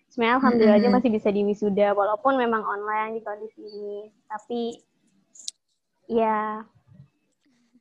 sebenarnya 0.08 0.40
alhamdulillah 0.40 0.78
aja 0.80 0.88
Mm-mm. 0.88 0.98
masih 1.04 1.12
bisa 1.12 1.30
di 1.30 1.42
wisuda 1.44 1.92
walaupun 1.92 2.40
memang 2.40 2.64
online 2.64 3.20
di 3.20 3.22
kondisi 3.22 3.60
ini 3.60 4.08
tapi 4.26 4.62
ya 6.08 6.64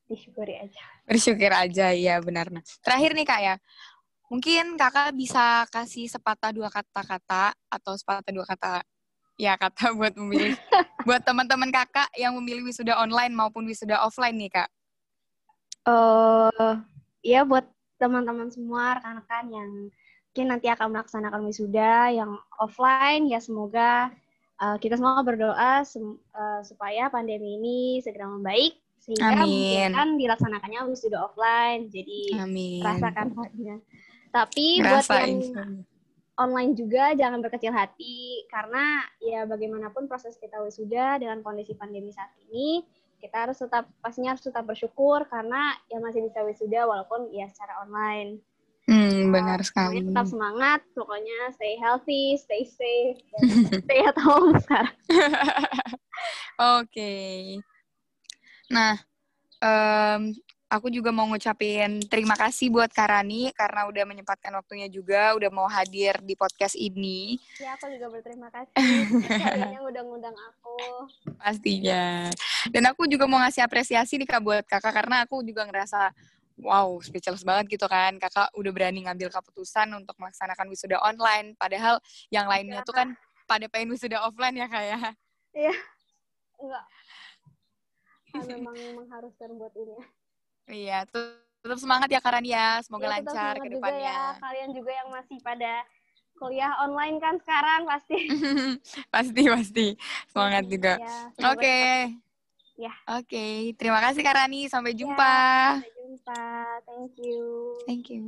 disyukuri 0.09 0.59
aja 0.59 0.85
Bersyukur 1.09 1.49
aja, 1.49 1.89
iya 1.97 2.21
benar. 2.21 2.53
Nah, 2.53 2.61
terakhir 2.85 3.17
nih 3.17 3.25
kak 3.25 3.41
ya, 3.41 3.55
mungkin 4.29 4.77
kakak 4.77 5.17
bisa 5.17 5.65
kasih 5.73 6.05
sepatah 6.09 6.53
dua 6.53 6.69
kata-kata 6.69 7.57
atau 7.73 7.93
sepatah 7.97 8.29
dua 8.29 8.45
kata 8.45 8.85
ya 9.41 9.57
kata 9.57 9.89
buat 9.99 10.13
memilih 10.21 10.53
buat 11.09 11.25
teman-teman 11.25 11.73
kakak 11.73 12.09
yang 12.15 12.37
memilih 12.37 12.69
wisuda 12.69 13.01
online 13.01 13.33
maupun 13.33 13.65
wisuda 13.65 14.05
offline 14.05 14.37
nih 14.37 14.53
kak. 14.53 14.69
eh 15.89 16.75
ya 17.25 17.49
buat 17.49 17.65
teman-teman 17.97 18.53
semua 18.53 19.01
rekan-rekan 19.01 19.47
yang 19.49 19.71
mungkin 20.39 20.55
nanti 20.55 20.69
akan 20.71 20.95
melaksanakan 20.95 21.41
wisuda 21.49 22.15
yang 22.15 22.37
offline 22.63 23.27
ya 23.27 23.43
semoga 23.43 24.13
uh, 24.61 24.77
kita 24.79 24.95
semua 24.95 25.19
berdoa 25.25 25.83
sem- 25.83 26.21
uh, 26.37 26.63
supaya 26.63 27.11
pandemi 27.11 27.59
ini 27.59 27.79
segera 28.05 28.31
membaik 28.31 28.79
sehingga 29.03 29.35
Amin. 29.35 29.43
memungkinkan 29.43 30.09
dilaksanakannya 30.21 30.81
wisuda 30.87 31.27
offline 31.27 31.91
jadi 31.91 32.45
Amin. 32.45 32.85
rasakan 32.85 33.35
hatinya 33.35 33.77
tapi 34.31 34.81
buat 34.81 35.05
Rasain. 35.05 35.41
yang 35.41 35.85
online 36.39 36.73
juga 36.79 37.19
jangan 37.19 37.43
berkecil 37.43 37.75
hati 37.75 38.47
karena 38.47 39.03
ya 39.19 39.43
bagaimanapun 39.45 40.07
proses 40.07 40.39
kita 40.39 40.63
wisuda 40.63 41.19
dengan 41.19 41.43
kondisi 41.43 41.75
pandemi 41.75 42.15
saat 42.15 42.31
ini 42.47 42.87
kita 43.19 43.51
harus 43.51 43.59
tetap 43.59 43.91
pastinya 43.99 44.33
harus 44.35 44.47
tetap 44.47 44.63
bersyukur 44.63 45.27
karena 45.27 45.75
ya 45.91 45.99
masih 45.99 46.23
bisa 46.23 46.39
wisuda 46.47 46.87
walaupun 46.87 47.35
ya 47.35 47.51
secara 47.51 47.83
online. 47.83 48.39
Hmm, 48.89 49.35
benar 49.37 49.61
Pokoknya 49.61 49.69
sekali. 49.69 50.01
tetap 50.01 50.27
semangat, 50.33 50.81
pokoknya 50.97 51.39
stay 51.53 51.77
healthy, 51.77 52.41
stay 52.41 52.65
safe, 52.65 53.21
stay 53.85 54.01
at 54.01 54.17
home 54.17 54.57
sekarang. 54.65 54.97
Oke. 56.81 57.13
Nah, 58.73 58.97
em, 59.61 60.33
aku 60.69 60.93
juga 60.93 61.09
mau 61.09 61.25
ngucapin 61.25 62.05
terima 62.07 62.37
kasih 62.37 62.69
buat 62.69 62.93
Karani 62.93 63.49
karena 63.57 63.89
udah 63.89 64.05
menyempatkan 64.05 64.53
waktunya 64.53 64.87
juga, 64.93 65.33
udah 65.35 65.49
mau 65.49 65.65
hadir 65.65 66.21
di 66.21 66.37
podcast 66.37 66.77
ini. 66.77 67.41
Ya 67.57 67.75
aku 67.75 67.89
juga 67.89 68.13
berterima 68.13 68.53
kasih 68.53 68.77
yang 69.73 69.85
udah 69.89 70.03
ngundang 70.05 70.37
aku. 70.37 70.77
Pastinya. 71.41 72.29
Dan 72.69 72.85
aku 72.93 73.09
juga 73.09 73.25
mau 73.25 73.41
ngasih 73.41 73.65
apresiasi 73.65 74.21
nih 74.21 74.29
Kak 74.29 74.41
buat 74.45 74.65
Kakak 74.69 74.93
karena 74.93 75.25
aku 75.25 75.41
juga 75.41 75.65
ngerasa 75.65 76.13
wow, 76.61 77.01
speechless 77.01 77.43
banget 77.43 77.81
gitu 77.81 77.89
kan. 77.89 78.21
Kakak 78.21 78.53
udah 78.53 78.71
berani 78.71 79.09
ngambil 79.09 79.33
keputusan 79.33 79.89
untuk 79.97 80.15
melaksanakan 80.21 80.69
wisuda 80.69 81.01
online 81.01 81.57
padahal 81.57 81.97
yang 82.29 82.45
lainnya 82.45 82.85
tuh 82.85 82.93
kan 82.93 83.17
pada 83.49 83.65
pengen 83.73 83.97
wisuda 83.97 84.21
offline 84.21 84.61
ya 84.61 84.69
Kak 84.69 84.85
ya. 84.85 85.01
Enggak. 86.61 86.85
Ah, 88.37 88.45
memang 88.45 88.77
mengharuskan 88.77 89.57
buat 89.57 89.73
ini. 89.73 89.97
Iya, 90.69 91.09
tetap 91.09 91.79
semangat 91.81 92.09
ya 92.13 92.21
Karani 92.21 92.53
ya. 92.53 92.79
Semoga 92.85 93.09
Ya, 93.09 93.25
tetap 93.25 93.33
lancar 93.33 93.55
ke 93.57 93.69
juga 93.73 93.77
depannya. 93.81 94.05
ya. 94.05 94.21
Kalian 94.37 94.71
juga 94.77 94.93
yang 94.93 95.09
masih 95.09 95.37
pada 95.41 95.73
kuliah 96.37 96.73
online 96.85 97.17
kan 97.19 97.35
sekarang 97.41 97.81
pasti. 97.89 98.19
pasti 99.15 99.43
pasti. 99.49 99.87
Semangat 100.29 100.65
juga. 100.69 100.93
Ya, 101.01 101.17
semoga 101.35 101.53
Oke. 101.57 101.81
Ya. 102.79 102.95
Oke, 103.11 103.75
terima 103.75 103.99
kasih 103.99 104.23
Kak 104.23 104.37
Rani. 104.39 104.71
Sampai 104.71 104.95
Ya. 104.95 105.03
jumpa. 105.03 105.35
Sampai 105.83 105.93
jumpa. 105.99 106.45
Thank 106.87 107.13
you. 107.19 107.43
Thank 107.89 108.07
you. 108.13 108.23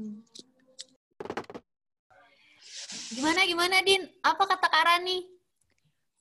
Gimana 3.14 3.47
gimana 3.47 3.76
Din? 3.85 4.02
Apa 4.25 4.42
kata 4.49 4.66
Kak 4.66 4.85
Rani? 4.87 5.28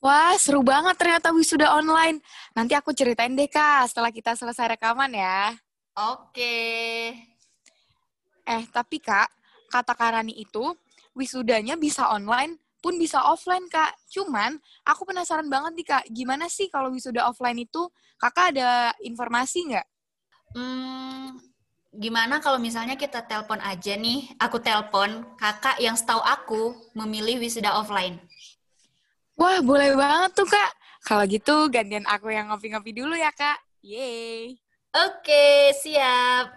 Wah, 0.00 0.32
seru 0.40 0.64
banget 0.64 0.96
ternyata 0.96 1.28
wisuda 1.34 1.76
online. 1.76 2.24
Nanti 2.56 2.72
aku 2.72 2.94
ceritain 2.96 3.36
deh, 3.36 3.50
Kak, 3.50 3.84
setelah 3.92 4.08
kita 4.08 4.32
selesai 4.32 4.78
rekaman 4.78 5.12
ya. 5.12 5.52
Oke. 6.00 6.56
Eh, 8.48 8.62
tapi 8.72 8.96
Kak, 9.04 9.28
kata 9.68 9.92
Kak 9.92 10.10
Rani 10.16 10.32
itu, 10.32 10.72
wisudanya 11.12 11.76
bisa 11.76 12.08
online 12.08 12.56
pun 12.80 12.96
bisa 12.96 13.20
offline, 13.28 13.68
Kak. 13.68 13.92
Cuman, 14.08 14.56
aku 14.88 15.04
penasaran 15.04 15.46
banget 15.52 15.72
nih, 15.76 15.86
Kak. 15.86 16.04
Gimana 16.08 16.48
sih 16.48 16.72
kalau 16.72 16.88
wisuda 16.88 17.28
offline 17.28 17.60
itu? 17.60 17.84
Kakak 18.16 18.56
ada 18.56 18.96
informasi 19.04 19.68
nggak? 19.68 19.86
Hmm, 20.56 21.36
gimana 21.92 22.40
kalau 22.40 22.56
misalnya 22.56 22.96
kita 22.96 23.22
telepon 23.28 23.60
aja 23.60 23.94
nih, 23.94 24.32
aku 24.40 24.58
telepon 24.58 25.22
kakak 25.36 25.78
yang 25.78 25.94
setahu 25.94 26.24
aku 26.24 26.74
memilih 26.96 27.38
wisuda 27.38 27.76
offline. 27.76 28.16
Wah, 29.36 29.60
boleh 29.60 29.92
banget 29.96 30.32
tuh, 30.32 30.48
Kak. 30.48 30.72
Kalau 31.04 31.24
gitu, 31.28 31.68
gantian 31.72 32.04
aku 32.08 32.32
yang 32.32 32.48
ngopi-ngopi 32.52 32.92
dulu 32.92 33.16
ya, 33.16 33.32
Kak. 33.32 33.60
Yeay. 33.80 34.60
Oke, 34.90 35.70
siap. 35.78 36.50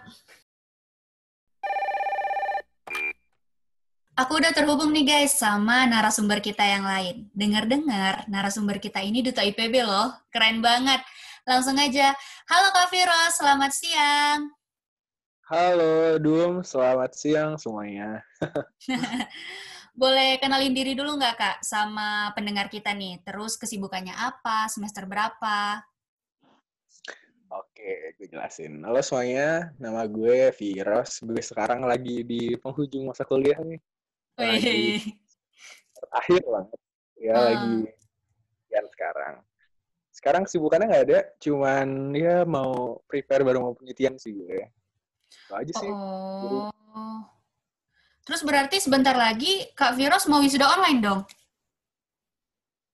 Aku 4.18 4.42
udah 4.42 4.50
terhubung 4.50 4.90
nih 4.90 5.06
guys 5.06 5.38
sama 5.38 5.86
narasumber 5.86 6.42
kita 6.42 6.66
yang 6.66 6.82
lain. 6.82 7.30
Dengar-dengar 7.30 8.26
narasumber 8.26 8.82
kita 8.82 9.06
ini 9.06 9.22
Duta 9.22 9.46
IPB 9.46 9.86
loh. 9.86 10.10
Keren 10.34 10.58
banget. 10.58 10.98
Langsung 11.46 11.78
aja. 11.78 12.10
Halo 12.50 12.74
Kak 12.74 12.90
Viro, 12.90 13.22
selamat 13.38 13.70
siang. 13.70 14.50
Halo, 15.46 16.18
Dum. 16.18 16.66
Selamat 16.66 17.14
siang 17.14 17.54
semuanya. 17.54 18.18
Boleh 19.94 20.42
kenalin 20.42 20.74
diri 20.74 20.98
dulu 20.98 21.14
nggak 21.22 21.36
Kak 21.38 21.56
sama 21.62 22.34
pendengar 22.34 22.66
kita 22.66 22.90
nih? 22.98 23.22
Terus 23.22 23.54
kesibukannya 23.54 24.18
apa? 24.18 24.66
Semester 24.66 25.06
berapa? 25.06 25.86
Oke, 27.54 28.18
gue 28.18 28.26
jelasin. 28.26 28.82
Halo 28.82 28.98
semuanya, 28.98 29.70
nama 29.78 30.02
gue 30.10 30.50
Viros. 30.58 31.22
Gue 31.22 31.38
sekarang 31.38 31.86
lagi 31.86 32.26
di 32.26 32.58
penghujung 32.58 33.06
masa 33.06 33.22
kuliah 33.22 33.54
nih. 33.62 33.78
Lagi 34.34 34.66
Wih. 34.66 35.02
akhir 36.10 36.42
banget. 36.42 36.78
Ya, 37.14 37.34
Ah. 37.38 37.42
lagi 37.46 37.74
yang 38.74 38.86
sekarang. 38.90 39.34
Sekarang 40.10 40.42
kesibukannya 40.42 40.86
nggak 40.90 41.04
ada, 41.06 41.20
cuman 41.38 42.10
ya 42.18 42.42
mau 42.42 42.98
prepare 43.06 43.46
baru 43.46 43.62
mau 43.62 43.74
penelitian 43.78 44.18
sih 44.18 44.34
gue. 44.34 44.66
Itu 45.30 45.52
aja 45.54 45.72
sih. 45.78 45.90
Oh. 45.94 47.22
Terus 48.26 48.42
berarti 48.42 48.82
sebentar 48.82 49.14
lagi 49.14 49.70
Kak 49.78 49.94
Viros 49.94 50.26
mau 50.26 50.42
wisuda 50.42 50.66
online 50.74 50.98
dong? 50.98 51.20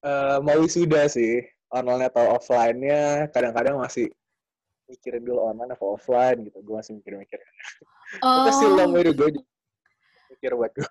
Eh, 0.05 0.37
mau 0.45 0.61
wisuda 0.61 1.09
sih, 1.09 1.41
online 1.73 2.13
atau 2.13 2.37
offline-nya 2.37 3.33
kadang-kadang 3.33 3.81
masih 3.81 4.13
mikirin 4.91 5.23
dulu 5.23 5.47
online 5.47 5.73
atau 5.79 5.95
offline 5.95 6.43
gitu. 6.51 6.59
Gue 6.67 6.75
masih 6.83 6.99
mikir-mikir. 6.99 7.39
Oh. 8.27 8.51
Sih 8.51 8.67
long 8.67 8.91
way 8.91 9.07
to 9.07 9.15
go. 9.15 9.31
Mikir 10.35 10.59
buat 10.59 10.75
gue. 10.75 10.91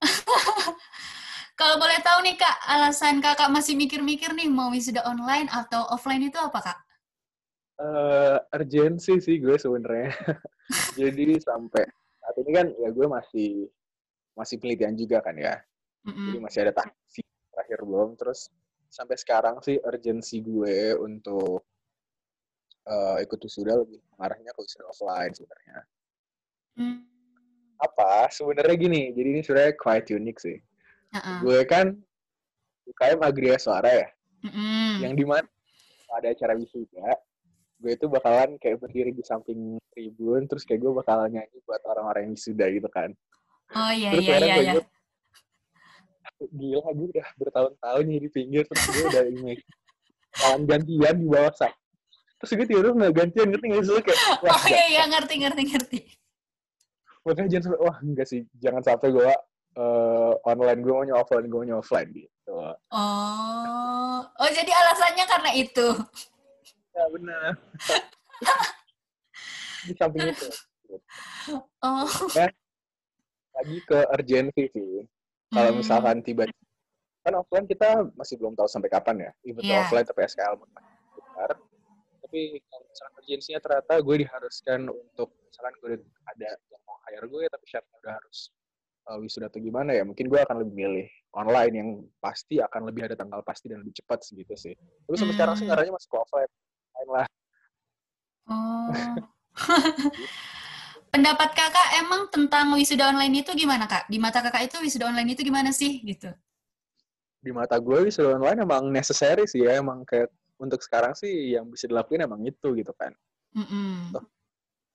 Kalau 1.60 1.78
boleh 1.78 2.02
tahu 2.02 2.18
nih 2.26 2.34
Kak, 2.34 2.56
alasan 2.66 3.22
Kakak 3.22 3.46
masih 3.52 3.78
mikir-mikir 3.78 4.34
nih 4.34 4.50
mau 4.50 4.74
wisuda 4.74 5.06
online 5.06 5.46
atau 5.52 5.86
offline 5.92 6.26
itu 6.26 6.40
apa 6.40 6.58
Kak? 6.58 6.78
eh 7.74 8.38
urgensi 8.54 9.18
sih 9.18 9.36
gue 9.42 9.58
sebenarnya. 9.58 10.14
Jadi 10.98 11.42
sampai 11.42 11.82
saat 12.22 12.36
ini 12.38 12.50
kan 12.54 12.66
ya 12.70 12.88
gue 12.94 13.06
masih 13.10 13.66
masih 14.38 14.56
penelitian 14.62 14.94
juga 14.94 15.18
kan 15.22 15.34
ya. 15.34 15.58
Jadi 16.06 16.38
Mm-mm. 16.38 16.42
masih 16.44 16.58
ada 16.68 16.72
tahap 16.74 16.94
sih 17.10 17.24
terakhir 17.50 17.82
belum. 17.82 18.14
Terus 18.14 18.50
sampai 18.90 19.16
sekarang 19.18 19.58
sih 19.58 19.78
urgensi 19.82 20.38
gue 20.38 20.94
untuk 21.02 21.66
uh, 22.88 23.16
ikut 23.20 23.38
wisuda 23.40 23.80
lebih 23.80 24.00
mengarahnya 24.16 24.50
ke 24.52 24.60
wisuda 24.60 24.84
offline 24.88 25.32
sebenarnya. 25.32 25.78
Hmm. 26.74 26.98
Apa? 27.80 28.28
Sebenarnya 28.30 28.76
gini, 28.76 29.02
jadi 29.12 29.28
ini 29.34 29.40
sebenarnya 29.44 29.74
quite 29.76 30.08
unik 30.14 30.36
sih. 30.40 30.58
Uh-uh. 31.14 31.38
Gue 31.44 31.58
kan 31.68 31.94
UKM 32.84 33.20
Agria 33.24 33.56
Suara 33.56 33.88
ya, 33.88 34.08
Mm-mm. 34.44 35.00
yang 35.00 35.14
di 35.16 35.24
mana 35.24 35.46
ada 36.14 36.30
acara 36.30 36.54
wisuda, 36.54 37.16
gue 37.80 37.92
itu 37.96 38.06
bakalan 38.06 38.60
kayak 38.60 38.78
berdiri 38.82 39.10
di 39.10 39.24
samping 39.24 39.80
tribun, 39.90 40.46
terus 40.46 40.62
kayak 40.68 40.84
gue 40.84 40.92
bakalan 40.92 41.32
nyanyi 41.32 41.58
buat 41.64 41.80
orang-orang 41.88 42.30
yang 42.30 42.34
wisuda 42.36 42.66
gitu 42.70 42.88
kan. 42.92 43.10
Oh 43.74 43.90
iya 43.90 44.10
Terus 44.14 44.24
iya 44.28 44.36
iya 44.38 44.56
iya. 44.60 44.72
gue, 44.76 44.84
gila 46.54 46.88
gue 46.92 47.08
udah 47.14 47.28
bertahun-tahun 47.40 48.04
di 48.04 48.30
pinggir, 48.30 48.62
terus 48.68 48.84
gue 48.90 49.04
udah 49.10 49.24
ini 49.26 49.54
bakalan 50.34 50.62
gantian 50.68 51.14
di 51.18 51.26
bawah 51.30 51.54
saya. 51.54 51.74
Terus 52.38 52.50
gue 52.52 52.66
tiba-tiba 52.66 52.94
nggak 52.94 53.14
gantian, 53.14 53.46
ngerti 53.48 53.66
nggak 53.68 53.84
sih? 53.84 54.02
Kayak, 54.02 54.18
wah, 54.44 54.52
Oh 54.52 54.64
iya 54.68 54.84
iya 54.90 55.02
ngerti 55.06 55.34
ngerti 55.40 55.62
ngerti. 55.70 55.98
makanya 57.24 57.48
jangan 57.48 57.64
sampai, 57.64 57.80
wah 57.80 57.96
enggak 57.98 58.26
sih, 58.28 58.40
jangan 58.54 58.82
sampai 58.84 59.08
gue 59.08 59.28
eh, 59.74 60.32
online, 60.44 60.80
gue 60.80 60.92
maunya 60.92 61.14
offline, 61.16 61.44
gue 61.44 61.56
maunya 61.56 61.76
offline 61.76 62.08
gitu. 62.12 62.52
Oh 62.92 64.20
oh 64.28 64.48
jadi 64.52 64.70
alasannya 64.70 65.24
karena 65.24 65.50
itu. 65.52 65.86
Ya 66.92 67.04
benar. 67.10 67.48
di 69.84 69.92
samping 69.96 70.28
itu. 70.28 70.48
Oh. 71.80 72.08
lagi 73.54 73.76
ke 73.84 73.98
urgency 74.10 74.64
sih. 74.70 75.06
Kalau 75.48 75.70
Hmm. 75.70 75.78
misalkan 75.78 76.16
tiba 76.20 76.44
kan 77.20 77.32
offline 77.34 77.64
kita 77.64 78.04
masih 78.14 78.36
belum 78.36 78.52
tahu 78.52 78.66
sampai 78.66 78.88
kapan 78.88 79.16
ya. 79.22 79.30
Even 79.42 79.60
though 79.60 79.70
Iya. 79.70 79.80
offline 79.82 80.04
tapi 80.04 80.20
SKL 80.22 80.54
benar. 80.56 80.82
Tapi 82.34 82.58
kalau 82.66 82.82
misalkan 82.90 83.14
urgensinya 83.22 83.60
ternyata 83.62 83.94
gue 84.02 84.16
diharuskan 84.26 84.80
untuk 84.90 85.38
misalkan 85.46 85.74
gue 85.78 86.02
ada 86.02 86.50
yang 86.66 86.82
mau 86.82 86.98
hire 87.06 87.30
gue 87.30 87.42
tapi 87.46 87.62
syaratnya 87.70 87.94
udah 88.02 88.14
harus 88.18 88.38
uh, 89.06 89.18
wisuda 89.22 89.46
atau 89.46 89.62
gimana 89.62 89.94
ya 89.94 90.02
mungkin 90.02 90.26
gue 90.26 90.42
akan 90.42 90.66
lebih 90.66 90.74
milih 90.74 91.06
online 91.30 91.74
yang 91.78 91.88
pasti 92.18 92.58
akan 92.58 92.90
lebih 92.90 93.06
ada 93.06 93.14
tanggal 93.14 93.38
pasti 93.46 93.70
dan 93.70 93.86
lebih 93.86 93.94
cepat 94.02 94.26
segitu 94.26 94.50
sih. 94.58 94.74
Tapi 94.74 95.14
sampai 95.14 95.34
sekarang 95.38 95.54
sih 95.54 95.62
Hmm. 95.62 95.78
ngarahnya 95.78 95.92
masuk 95.94 96.10
ke 96.10 96.18
offline. 96.18 96.50
Offline 96.50 97.10
lah. 97.14 97.26
Oh. 98.50 98.90
Pendapat 101.14 101.50
kakak 101.54 101.88
emang 102.02 102.26
tentang 102.34 102.74
wisuda 102.74 103.14
online 103.14 103.46
itu 103.46 103.54
gimana 103.54 103.86
kak? 103.86 104.10
Di 104.10 104.18
mata 104.18 104.42
kakak 104.42 104.74
itu 104.74 104.82
wisuda 104.82 105.06
online 105.06 105.38
itu 105.38 105.46
gimana 105.46 105.70
sih 105.70 106.02
gitu? 106.02 106.34
Di 107.38 107.54
mata 107.54 107.78
gue 107.78 108.10
wisuda 108.10 108.42
online 108.42 108.66
emang 108.66 108.90
necessary 108.90 109.46
sih 109.46 109.62
ya. 109.62 109.78
Emang 109.78 110.02
kayak 110.02 110.34
untuk 110.64 110.80
sekarang 110.80 111.12
sih 111.12 111.54
yang 111.54 111.68
bisa 111.68 111.84
dilakuin 111.86 112.24
emang 112.24 112.40
itu 112.42 112.72
gitu 112.74 112.90
kan. 112.96 113.12
Mm-mm. 113.54 114.10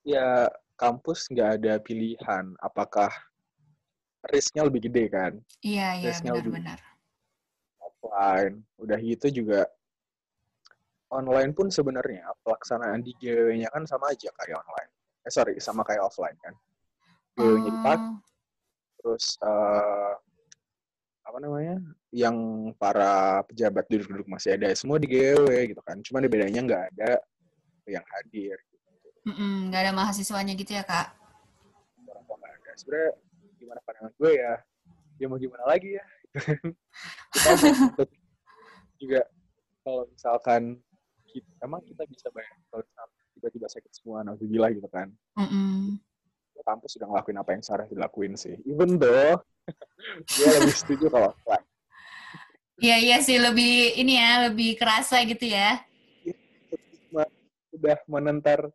ya 0.03 0.47
kampus 0.75 1.27
nggak 1.31 1.49
ada 1.61 1.73
pilihan 1.79 2.55
apakah 2.59 3.07
risknya 4.27 4.67
lebih 4.67 4.87
gede 4.91 5.07
kan 5.07 5.33
Iya 5.63 5.95
iya 5.95 6.11
benar-benar. 6.19 6.79
offline 7.79 8.63
udah 8.79 8.99
gitu 8.99 9.43
juga 9.43 9.63
online 11.09 11.51
pun 11.55 11.71
sebenarnya 11.71 12.27
pelaksanaan 12.43 12.99
di 13.01 13.15
GW-nya 13.15 13.71
kan 13.71 13.83
sama 13.87 14.11
aja 14.11 14.27
kayak 14.35 14.59
online 14.59 14.91
eh 15.23 15.31
sorry 15.31 15.55
sama 15.59 15.81
kayak 15.87 16.03
offline 16.03 16.35
kan 16.43 16.53
GW-nya 17.35 17.71
dipakai 17.75 17.99
Oh. 17.99 18.15
terus 18.99 19.39
eh, 19.39 20.13
apa 21.29 21.37
namanya 21.37 21.77
yang 22.09 22.35
para 22.81 23.45
pejabat 23.45 23.85
duduk-duduk 23.85 24.25
masih 24.25 24.57
ada 24.57 24.73
semua 24.73 24.97
di 24.97 25.05
GW 25.05 25.45
gitu 25.69 25.81
kan. 25.85 26.01
Cuman 26.01 26.25
bedanya 26.25 26.61
nggak 26.65 26.83
ada 26.97 27.21
yang 27.85 28.05
hadir 28.17 28.57
Mm-mm, 29.29 29.69
nggak 29.69 29.81
ada 29.85 29.93
mahasiswanya 29.93 30.57
gitu 30.57 30.73
ya 30.73 30.81
kak? 30.81 31.13
orang 32.09 32.23
tua 32.25 32.35
nggak 32.41 32.53
ada. 32.57 32.71
Sebenarnya 32.81 33.11
gimana 33.61 33.79
pandangan 33.85 34.13
gue 34.17 34.31
ya 34.33 34.53
ya 35.19 35.25
mau 35.29 35.37
gimana 35.37 35.63
lagi 35.69 35.89
ya? 35.99 36.05
Kita 37.33 38.03
juga. 38.97 39.21
Kalau 39.79 40.03
misalkan 40.11 40.61
kita, 41.29 41.49
emang 41.63 41.81
kita 41.87 42.03
bisa 42.05 42.27
bayar 42.35 42.51
kalau 42.69 42.83
tiba-tiba 43.37 43.67
sakit 43.71 43.91
semua 43.95 44.21
nah 44.25 44.35
gila 44.35 44.69
gitu 44.75 44.89
kan. 44.91 45.07
Mm-mm. 45.39 45.97
Kampus 46.65 46.95
sudah 46.95 47.07
ngelakuin 47.09 47.37
apa 47.39 47.49
yang 47.55 47.63
seharusnya 47.63 47.95
dilakuin 47.95 48.33
sih. 48.35 48.55
Even 48.67 48.99
though 48.99 49.39
gue 50.37 50.47
lebih 50.59 50.75
setuju 50.75 51.05
kalau 51.11 51.31
offline 51.33 51.65
Iya 52.79 52.95
iya 52.95 53.17
sih 53.19 53.35
lebih 53.35 53.99
ini 53.99 54.15
ya 54.15 54.47
lebih 54.47 54.79
kerasa 54.79 55.19
gitu 55.27 55.51
ya. 55.51 55.83
udah 57.69 57.99
menentar 58.09 58.71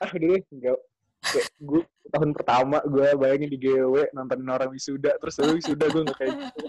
ah 0.00 0.10
udah 0.12 0.38
enggak 0.52 0.78
kayak 1.24 1.48
gue 1.58 1.82
tahun 2.12 2.30
pertama 2.36 2.78
gue 2.84 3.08
bayangin 3.18 3.50
di 3.50 3.58
GW 3.58 4.14
nontonin 4.14 4.48
orang 4.48 4.70
wisuda 4.70 5.16
terus 5.18 5.40
lu 5.42 5.56
wisuda 5.56 5.88
gue 5.88 6.02
nggak 6.04 6.18
kayak 6.20 6.32
gitu. 6.36 6.60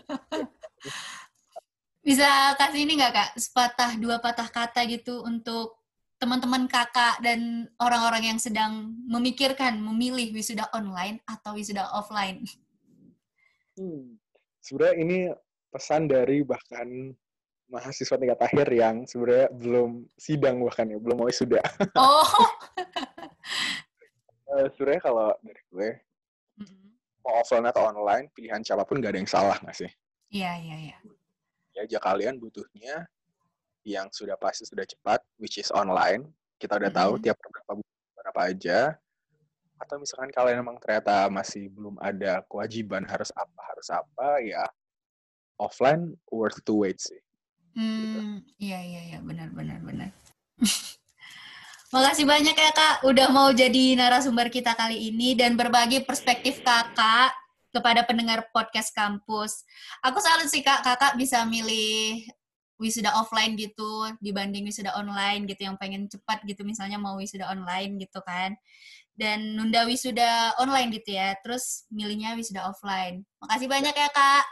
Bisa 2.01 2.55
kasih 2.55 2.87
ini 2.87 2.97
nggak 2.97 3.13
kak? 3.13 3.29
Sepatah 3.35 3.91
dua 3.99 4.17
patah 4.23 4.47
kata 4.47 4.87
gitu 4.87 5.21
untuk 5.27 5.75
teman-teman 6.17 6.65
kakak 6.65 7.21
dan 7.21 7.69
orang-orang 7.77 8.33
yang 8.33 8.39
sedang 8.41 8.97
memikirkan 9.05 9.77
memilih 9.77 10.33
wisuda 10.33 10.65
online 10.73 11.21
atau 11.29 11.53
wisuda 11.53 11.85
offline. 11.93 12.41
Hmm. 13.77 14.17
Sebenarnya 14.61 14.95
ini 14.97 15.17
pesan 15.69 16.09
dari 16.09 16.41
bahkan 16.41 17.13
mahasiswa 17.69 18.17
tingkat 18.17 18.41
akhir 18.41 18.67
yang 18.73 19.05
sebenarnya 19.05 19.53
belum 19.53 20.09
sidang 20.17 20.57
bahkan 20.65 20.89
ya, 20.89 20.97
belum 20.97 21.21
mau 21.21 21.29
sudah. 21.29 21.61
Oh. 21.97 22.25
sebenarnya 24.73 25.01
kalau 25.03 25.29
dari 25.45 25.61
gue, 25.69 25.89
Mm-mm. 26.65 26.85
mau 27.21 27.45
offline 27.45 27.69
atau 27.69 27.93
online, 27.93 28.25
pilihan 28.33 28.65
siapa 28.65 28.87
pun 28.87 28.97
gak 28.97 29.13
ada 29.13 29.21
yang 29.21 29.29
salah 29.29 29.57
nggak 29.61 29.85
sih? 29.85 29.91
Iya 30.33 30.57
iya 30.57 30.77
iya. 30.89 30.97
Ya 31.77 31.85
aja 31.85 31.99
kalian 32.01 32.41
butuhnya 32.41 33.05
yang 33.87 34.11
sudah 34.11 34.35
pasti 34.35 34.67
sudah 34.67 34.83
cepat, 34.83 35.23
which 35.39 35.55
is 35.55 35.71
online. 35.71 36.27
Kita 36.59 36.75
udah 36.75 36.91
tahu 36.91 37.15
Mhm. 37.15 37.21
tiap 37.23 37.37
beberapa 37.39 37.71
bulan 37.79 38.11
berapa 38.19 38.41
aja. 38.51 38.79
Atau 39.79 39.95
misalkan 40.03 40.33
kalian 40.35 40.59
emang 40.59 40.75
ternyata 40.83 41.31
masih 41.31 41.71
belum 41.71 41.95
ada 42.03 42.43
kewajiban 42.51 43.07
harus 43.07 43.31
apa, 43.31 43.61
harus 43.71 43.87
apa, 43.87 44.43
ya 44.43 44.67
offline 45.55 46.19
worth 46.27 46.59
to 46.67 46.83
wait 46.83 46.99
sih. 46.99 47.17
Hmm, 47.77 48.41
iya 48.57 48.81
iya 48.81 49.01
iya 49.15 49.19
benar 49.21 49.53
benar 49.53 49.79
benar. 49.85 50.09
Makasih 51.93 52.27
banyak 52.27 52.51
ya 52.57 52.71
Kak 52.75 53.07
udah 53.07 53.31
mau 53.31 53.47
jadi 53.55 53.95
narasumber 53.95 54.51
kita 54.51 54.75
kali 54.75 55.07
ini 55.07 55.39
dan 55.39 55.55
berbagi 55.55 56.03
perspektif 56.03 56.59
Kakak 56.59 57.31
kepada 57.71 58.03
pendengar 58.03 58.49
podcast 58.51 58.91
kampus. 58.91 59.63
Aku 60.03 60.19
salut 60.19 60.49
sih 60.51 60.65
Kak, 60.65 60.83
Kakak 60.83 61.15
bisa 61.15 61.45
milih 61.47 62.27
wisuda 62.77 63.09
offline 63.17 63.57
gitu 63.57 64.05
dibanding 64.21 64.65
wisuda 64.69 64.93
online 64.93 65.49
gitu 65.49 65.65
yang 65.65 65.75
pengen 65.81 66.05
cepat 66.05 66.45
gitu 66.45 66.61
misalnya 66.61 67.01
mau 67.01 67.17
wisuda 67.17 67.49
online 67.49 67.97
gitu 68.01 68.21
kan. 68.21 68.53
Dan 69.17 69.57
nunda 69.57 69.81
wisuda 69.89 70.53
online 70.61 70.93
gitu 70.93 71.17
ya, 71.17 71.33
terus 71.41 71.89
milihnya 71.89 72.37
wisuda 72.37 72.69
offline. 72.69 73.25
Makasih 73.41 73.65
banyak 73.65 73.95
ya 73.97 74.09
Kak. 74.13 74.45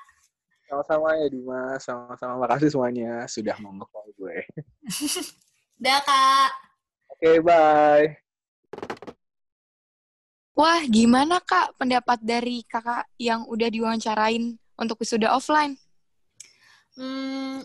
Sama-sama 0.65 1.13
ya 1.21 1.27
Dimas, 1.29 1.79
sama-sama 1.85 2.33
makasih 2.41 2.73
semuanya 2.73 3.29
sudah 3.29 3.53
mau 3.61 3.69
nge-call 3.77 4.09
gue. 4.17 4.37
Dah 5.85 6.01
Kak. 6.01 6.49
Oke, 7.13 7.37
bye. 7.45 8.17
Wah, 10.57 10.81
gimana 10.89 11.43
Kak 11.43 11.77
pendapat 11.77 12.23
dari 12.25 12.65
kakak 12.65 13.05
yang 13.21 13.45
udah 13.45 13.69
diwawancarain 13.69 14.57
untuk 14.79 14.97
wisuda 15.03 15.29
offline? 15.35 15.75
Hmm, 16.95 17.59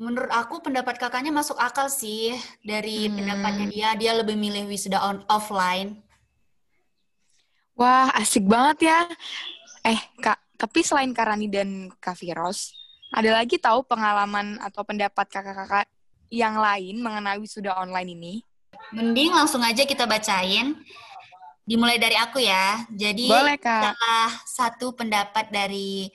menurut 0.00 0.32
aku 0.32 0.64
pendapat 0.64 0.96
kakaknya 0.96 1.28
masuk 1.28 1.60
akal 1.60 1.92
sih 1.92 2.32
dari 2.64 3.04
Hmm. 3.04 3.20
pendapatnya 3.20 3.66
dia. 3.68 3.88
Dia 4.00 4.12
lebih 4.16 4.32
milih 4.32 4.64
wisuda 4.64 4.96
on 4.96 5.20
offline. 5.28 6.00
Wah, 7.76 8.08
asik 8.16 8.48
banget 8.48 8.88
ya. 8.88 8.98
Eh, 9.84 10.00
Kak, 10.20 10.40
tapi 10.56 10.80
selain 10.80 11.12
Kak 11.12 11.28
Rani 11.28 11.48
dan 11.48 11.68
Kak 12.00 12.16
Firos, 12.16 12.72
ada 13.12 13.40
lagi 13.40 13.56
tahu 13.56 13.84
pengalaman 13.84 14.56
atau 14.60 14.84
pendapat 14.84 15.28
kakak-kakak 15.28 15.84
yang 16.32 16.56
lain 16.56 17.00
mengenai 17.00 17.36
wisuda 17.36 17.76
online 17.76 18.10
ini? 18.12 18.34
Mending 18.92 19.36
langsung 19.36 19.60
aja 19.60 19.84
kita 19.84 20.08
bacain. 20.08 20.76
Dimulai 21.64 22.00
dari 22.00 22.16
aku 22.16 22.40
ya. 22.40 22.84
Jadi 22.88 23.28
Boleh, 23.28 23.56
Kak. 23.60 23.92
salah 23.92 24.28
satu 24.44 24.96
pendapat 24.96 25.48
dari 25.48 26.08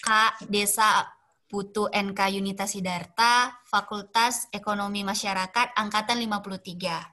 Kak 0.00 0.46
Desa 0.46 1.06
Putu 1.52 1.84
NK 1.92 2.16
Yunita 2.40 2.64
Sidarta, 2.64 3.60
Fakultas 3.68 4.48
Ekonomi 4.56 5.04
Masyarakat 5.04 5.76
Angkatan 5.76 6.16
53. 6.16 7.12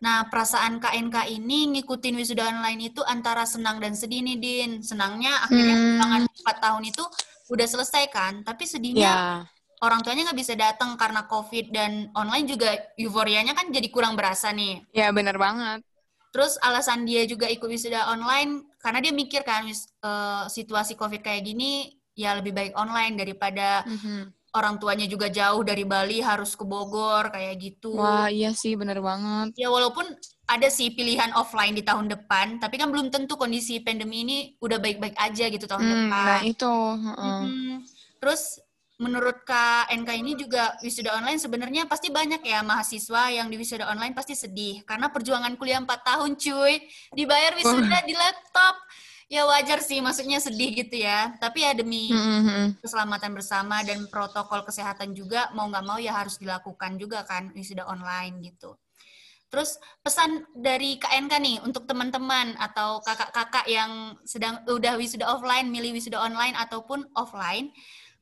Nah, 0.00 0.32
perasaan 0.32 0.80
KNK 0.80 1.28
ini 1.28 1.68
ngikutin 1.76 2.16
wisuda 2.16 2.48
online 2.48 2.88
itu 2.88 3.04
antara 3.04 3.44
senang 3.44 3.76
dan 3.84 3.92
sedih 3.92 4.24
nih, 4.24 4.40
Din. 4.40 4.70
Senangnya 4.80 5.44
akhirnya 5.44 5.76
Hmm. 5.76 5.84
tunjangan 6.00 6.22
4 6.40 6.56
tahun 6.56 6.82
itu 6.88 7.04
udah 7.52 7.66
selesai 7.68 8.08
kan, 8.08 8.40
tapi 8.40 8.64
sedihnya 8.64 9.04
Ya, 9.04 9.44
orang 9.84 10.00
tuanya 10.00 10.32
nggak 10.32 10.40
bisa 10.40 10.56
datang 10.56 10.96
karena 10.96 11.28
COVID 11.28 11.68
dan 11.68 12.08
online 12.16 12.48
juga 12.48 12.72
euforianya 12.96 13.52
kan 13.52 13.68
jadi 13.68 13.92
kurang 13.92 14.16
berasa 14.16 14.56
nih. 14.56 14.88
Ya 14.96 15.12
bener 15.12 15.36
banget. 15.36 15.84
Terus 16.32 16.56
alasan 16.64 17.04
dia 17.04 17.28
juga 17.28 17.50
ikut 17.52 17.68
wisuda 17.68 18.08
online 18.08 18.72
karena 18.80 19.04
dia 19.04 19.12
mikir 19.12 19.44
kan 19.44 19.68
uh, 19.68 20.48
situasi 20.48 20.96
COVID 20.96 21.20
kayak 21.20 21.44
gini 21.44 21.99
ya 22.20 22.36
lebih 22.36 22.52
baik 22.52 22.72
online 22.76 23.16
daripada 23.16 23.80
mm-hmm. 23.88 24.20
orang 24.52 24.76
tuanya 24.76 25.08
juga 25.08 25.32
jauh 25.32 25.64
dari 25.64 25.88
Bali 25.88 26.20
harus 26.20 26.52
ke 26.52 26.64
Bogor 26.68 27.32
kayak 27.32 27.56
gitu. 27.56 27.96
Wah 27.96 28.28
iya 28.28 28.52
sih 28.52 28.76
bener 28.76 29.00
banget. 29.00 29.56
Ya 29.56 29.72
walaupun 29.72 30.04
ada 30.50 30.68
sih 30.68 30.92
pilihan 30.92 31.32
offline 31.32 31.72
di 31.72 31.86
tahun 31.86 32.10
depan, 32.10 32.60
tapi 32.60 32.76
kan 32.76 32.92
belum 32.92 33.08
tentu 33.08 33.38
kondisi 33.40 33.80
pandemi 33.80 34.26
ini 34.26 34.38
udah 34.60 34.82
baik-baik 34.82 35.16
aja 35.16 35.48
gitu 35.48 35.64
tahun 35.64 35.86
hmm, 35.86 35.92
depan. 35.94 36.26
Nah 36.26 36.42
itu. 36.44 36.74
Uh-uh. 36.76 37.40
Hmm, 37.46 37.74
terus 38.18 38.60
menurut 39.00 39.48
Kak 39.48 39.88
NK 39.88 40.10
ini 40.12 40.36
juga 40.36 40.76
wisuda 40.84 41.16
online 41.16 41.40
sebenarnya 41.40 41.88
pasti 41.88 42.12
banyak 42.12 42.44
ya 42.44 42.60
mahasiswa 42.60 43.32
yang 43.32 43.48
di 43.48 43.56
wisuda 43.56 43.88
online 43.88 44.12
pasti 44.12 44.36
sedih 44.36 44.84
karena 44.84 45.08
perjuangan 45.08 45.56
kuliah 45.56 45.80
4 45.80 45.88
tahun 45.88 46.36
cuy 46.36 46.84
dibayar 47.16 47.56
wisuda 47.56 48.04
di 48.04 48.12
laptop 48.12 48.76
ya 49.30 49.46
wajar 49.46 49.78
sih 49.78 50.02
maksudnya 50.02 50.42
sedih 50.42 50.74
gitu 50.74 51.06
ya 51.06 51.38
tapi 51.38 51.62
ya 51.62 51.70
demi 51.70 52.10
mm-hmm. 52.10 52.82
keselamatan 52.82 53.30
bersama 53.30 53.78
dan 53.86 54.10
protokol 54.10 54.66
kesehatan 54.66 55.14
juga 55.14 55.54
mau 55.54 55.70
nggak 55.70 55.86
mau 55.86 56.02
ya 56.02 56.18
harus 56.18 56.34
dilakukan 56.42 56.98
juga 56.98 57.22
kan 57.22 57.54
wisuda 57.54 57.86
online 57.86 58.42
gitu 58.42 58.74
terus 59.46 59.78
pesan 60.02 60.50
dari 60.58 60.98
KNK 60.98 61.32
nih 61.38 61.56
untuk 61.62 61.86
teman-teman 61.86 62.58
atau 62.58 62.98
kakak-kakak 63.06 63.70
yang 63.70 64.18
sedang 64.26 64.66
udah 64.66 64.98
wisuda 64.98 65.30
offline 65.30 65.70
milih 65.70 65.94
wisuda 65.94 66.18
online 66.18 66.58
ataupun 66.58 67.06
offline 67.14 67.70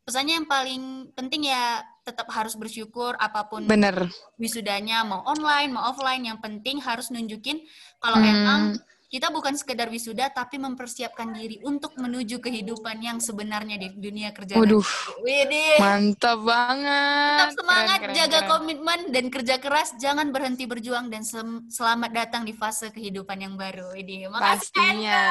pesannya 0.05 0.41
yang 0.41 0.49
paling 0.49 1.09
penting 1.17 1.53
ya 1.53 1.85
tetap 2.05 2.29
harus 2.33 2.57
bersyukur 2.57 3.17
apa 3.21 3.49
pun 3.49 3.65
Bener. 3.69 4.09
wisudanya 4.41 5.05
mau 5.05 5.25
online 5.25 5.73
mau 5.73 5.89
offline 5.93 6.25
yang 6.25 6.41
penting 6.41 6.81
harus 6.81 7.13
nunjukin 7.13 7.61
kalau 8.01 8.17
hmm. 8.17 8.33
emang 8.33 8.63
kita 9.09 9.33
bukan 9.33 9.57
sekedar 9.57 9.89
wisuda 9.89 10.29
tapi 10.29 10.61
mempersiapkan 10.61 11.33
diri 11.33 11.65
untuk 11.65 11.97
menuju 11.97 12.45
kehidupan 12.45 13.01
yang 13.01 13.19
sebenarnya 13.25 13.81
di 13.81 13.89
dunia 13.97 14.37
kerja. 14.37 14.61
Waduh. 14.61 14.85
Widih. 15.25 15.81
Mantap 15.81 16.45
banget. 16.45 17.41
Tetap 17.41 17.57
semangat, 17.57 17.99
keren, 18.05 18.13
keren, 18.13 18.19
jaga 18.21 18.39
keren. 18.45 18.51
komitmen 18.53 19.01
dan 19.09 19.25
kerja 19.33 19.57
keras, 19.57 19.89
jangan 19.97 20.29
berhenti 20.29 20.69
berjuang 20.69 21.09
dan 21.09 21.25
selamat 21.73 22.11
datang 22.13 22.45
di 22.45 22.53
fase 22.53 22.93
kehidupan 22.93 23.41
yang 23.41 23.57
baru. 23.57 23.97
Widih. 23.97 24.29
Makasih 24.29 24.77
Pastinya. 24.77 25.25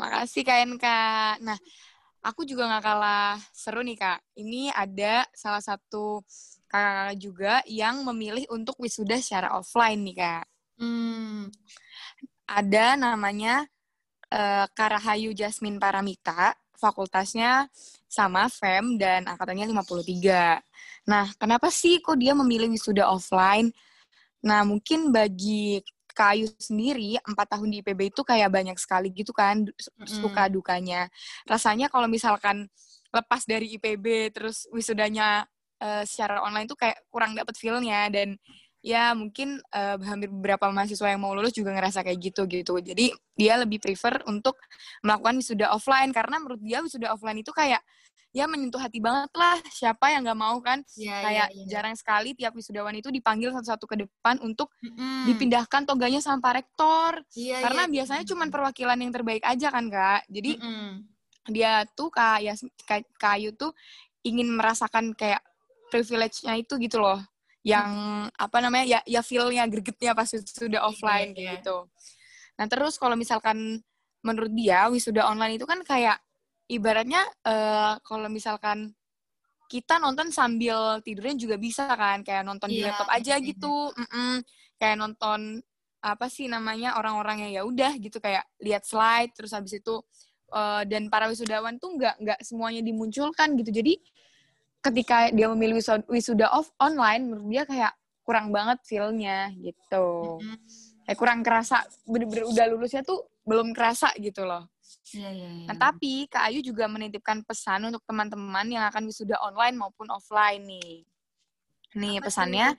Makasih 0.00 0.42
KNK. 0.42 0.86
Nah, 1.44 1.58
aku 2.24 2.48
juga 2.48 2.72
nggak 2.72 2.84
kalah 2.88 3.36
seru 3.52 3.84
nih 3.84 4.00
kak. 4.00 4.24
Ini 4.32 4.72
ada 4.72 5.28
salah 5.36 5.60
satu 5.60 6.24
kakak-kakak 6.72 7.16
juga 7.20 7.54
yang 7.68 8.00
memilih 8.00 8.48
untuk 8.48 8.80
wisuda 8.80 9.20
secara 9.20 9.52
offline 9.52 10.00
nih 10.08 10.16
kak. 10.16 10.44
Hmm. 10.80 11.52
Ada 12.50 12.98
namanya 12.98 13.62
uh, 14.34 14.66
Karahayu 14.74 15.30
Jasmine 15.30 15.78
Paramita, 15.78 16.58
fakultasnya 16.74 17.70
sama 18.10 18.50
FEM 18.50 18.98
dan 18.98 19.30
angkatannya 19.30 19.70
53. 19.70 20.58
Nah, 21.06 21.30
kenapa 21.38 21.70
sih 21.70 22.02
kok 22.02 22.18
dia 22.18 22.34
memilih 22.34 22.66
wisuda 22.66 23.06
offline? 23.06 23.70
Nah, 24.42 24.66
mungkin 24.66 25.14
bagi 25.14 25.78
Kayu 26.10 26.50
sendiri 26.58 27.16
empat 27.22 27.54
tahun 27.54 27.70
di 27.70 27.76
IPB 27.86 28.10
itu 28.10 28.26
kayak 28.26 28.50
banyak 28.50 28.76
sekali 28.82 29.14
gitu 29.14 29.30
kan 29.30 29.62
suka 30.02 30.50
dukanya. 30.50 31.06
Rasanya 31.46 31.86
kalau 31.86 32.10
misalkan 32.10 32.66
lepas 33.14 33.46
dari 33.46 33.78
IPB 33.78 34.34
terus 34.34 34.66
wisudanya 34.74 35.46
uh, 35.78 36.02
secara 36.02 36.42
online 36.42 36.66
tuh 36.66 36.78
kayak 36.78 36.98
kurang 37.14 37.38
dapet 37.38 37.54
feelnya 37.54 38.10
dan 38.10 38.34
ya 38.80 39.12
mungkin 39.12 39.60
uh, 39.72 39.96
hampir 40.00 40.32
beberapa 40.32 40.72
mahasiswa 40.72 41.08
yang 41.12 41.20
mau 41.20 41.36
lulus 41.36 41.52
juga 41.52 41.72
ngerasa 41.76 42.00
kayak 42.00 42.18
gitu 42.20 42.48
gitu. 42.48 42.80
Jadi 42.80 43.12
dia 43.36 43.54
lebih 43.60 43.80
prefer 43.80 44.24
untuk 44.24 44.56
melakukan 45.04 45.40
wisuda 45.40 45.72
offline 45.72 46.10
karena 46.10 46.40
menurut 46.40 46.60
dia 46.64 46.80
wisuda 46.80 47.12
offline 47.12 47.40
itu 47.40 47.52
kayak 47.52 47.80
ya 48.30 48.46
menyentuh 48.46 48.78
hati 48.78 49.02
banget 49.02 49.26
lah 49.34 49.58
siapa 49.74 50.14
yang 50.14 50.22
nggak 50.22 50.38
mau 50.38 50.54
kan 50.62 50.86
ya, 50.94 51.18
kayak 51.18 51.48
ya, 51.50 51.56
ya. 51.56 51.66
jarang 51.66 51.98
sekali 51.98 52.30
tiap 52.38 52.54
wisudawan 52.54 52.94
itu 52.94 53.10
dipanggil 53.10 53.50
satu-satu 53.50 53.90
ke 53.90 53.96
depan 54.06 54.38
untuk 54.38 54.70
mm. 54.86 55.26
dipindahkan 55.26 55.82
toganya 55.82 56.22
sama 56.22 56.38
pak 56.38 56.62
rektor 56.62 57.26
ya, 57.34 57.58
karena 57.58 57.90
ya. 57.90 57.92
biasanya 57.98 58.24
cuma 58.30 58.46
perwakilan 58.46 59.02
yang 59.02 59.10
terbaik 59.10 59.42
aja 59.42 59.74
kan 59.74 59.90
kak 59.90 60.22
jadi 60.30 60.62
mm 60.62 61.18
dia 61.48 61.88
tuh 61.96 62.12
kayak 62.12 62.60
kayu 63.16 63.50
tuh 63.56 63.72
ingin 64.22 64.52
merasakan 64.52 65.16
kayak 65.16 65.40
privilege-nya 65.88 66.54
itu 66.60 66.76
gitu 66.76 67.00
loh 67.00 67.18
yang 67.60 67.90
apa 68.32 68.58
namanya 68.64 68.86
ya 68.88 69.00
ya 69.04 69.20
feel-nya 69.20 69.68
gregetnya 69.68 70.16
pas 70.16 70.32
sudah 70.32 70.80
offline 70.88 71.36
yeah, 71.36 71.60
gitu 71.60 71.84
nah 72.56 72.66
terus 72.68 72.96
kalau 72.96 73.16
misalkan 73.16 73.80
menurut 74.24 74.52
dia 74.52 74.88
wisuda 74.88 75.28
online 75.28 75.60
itu 75.60 75.68
kan 75.68 75.80
kayak 75.84 76.20
ibaratnya 76.68 77.24
uh, 77.44 78.00
kalau 78.04 78.28
misalkan 78.32 78.92
kita 79.70 80.02
nonton 80.02 80.34
sambil 80.34 80.98
tidurnya 81.04 81.36
juga 81.36 81.56
bisa 81.60 81.86
kan 81.94 82.24
kayak 82.24 82.42
nonton 82.42 82.68
yeah. 82.72 82.74
di 82.74 82.80
iya, 82.80 82.88
laptop 82.90 83.10
aja 83.12 83.34
yeah. 83.36 83.44
gitu 83.44 83.74
mm 83.92 84.06
-mm. 84.08 84.34
kayak 84.80 84.96
nonton 84.96 85.40
apa 86.00 86.26
sih 86.32 86.48
namanya 86.48 86.96
orang-orang 86.96 87.44
yang 87.44 87.52
ya 87.52 87.62
udah 87.68 87.92
gitu 88.00 88.18
kayak 88.24 88.48
lihat 88.64 88.88
slide 88.88 89.36
terus 89.36 89.52
habis 89.52 89.76
itu 89.76 90.00
uh, 90.56 90.82
dan 90.88 91.12
para 91.12 91.28
wisudawan 91.28 91.76
tuh 91.76 91.92
nggak 91.92 92.16
nggak 92.24 92.38
semuanya 92.40 92.80
dimunculkan 92.80 93.52
gitu 93.60 93.68
jadi 93.68 94.00
ketika 94.80 95.28
dia 95.32 95.46
memilih 95.52 95.80
wisuda 96.08 96.48
off 96.52 96.72
online 96.80 97.28
menurut 97.28 97.48
dia 97.48 97.64
kayak 97.68 97.92
kurang 98.24 98.48
banget 98.52 98.78
feelnya 98.84 99.52
gitu 99.60 100.40
mm 100.40 100.44
-hmm. 100.44 100.58
kayak 101.08 101.18
kurang 101.18 101.40
kerasa 101.44 101.84
bener-bener 102.08 102.48
udah 102.48 102.64
lulusnya 102.72 103.02
tuh 103.04 103.28
belum 103.44 103.72
kerasa 103.76 104.12
gitu 104.16 104.44
loh 104.44 104.68
Ya, 105.10 105.30
ya, 105.30 105.46
ya. 105.46 105.66
Nah, 105.70 105.76
tapi 105.78 106.26
Kak 106.30 106.50
Ayu 106.50 106.62
juga 106.62 106.86
menitipkan 106.86 107.42
pesan 107.42 107.90
untuk 107.90 108.02
teman-teman 108.06 108.66
yang 108.70 108.86
akan 108.90 109.06
wisuda 109.06 109.38
online 109.42 109.74
maupun 109.74 110.06
offline 110.10 110.62
nih. 110.62 111.02
Nih 111.98 112.22
Apa 112.22 112.30
pesannya? 112.30 112.78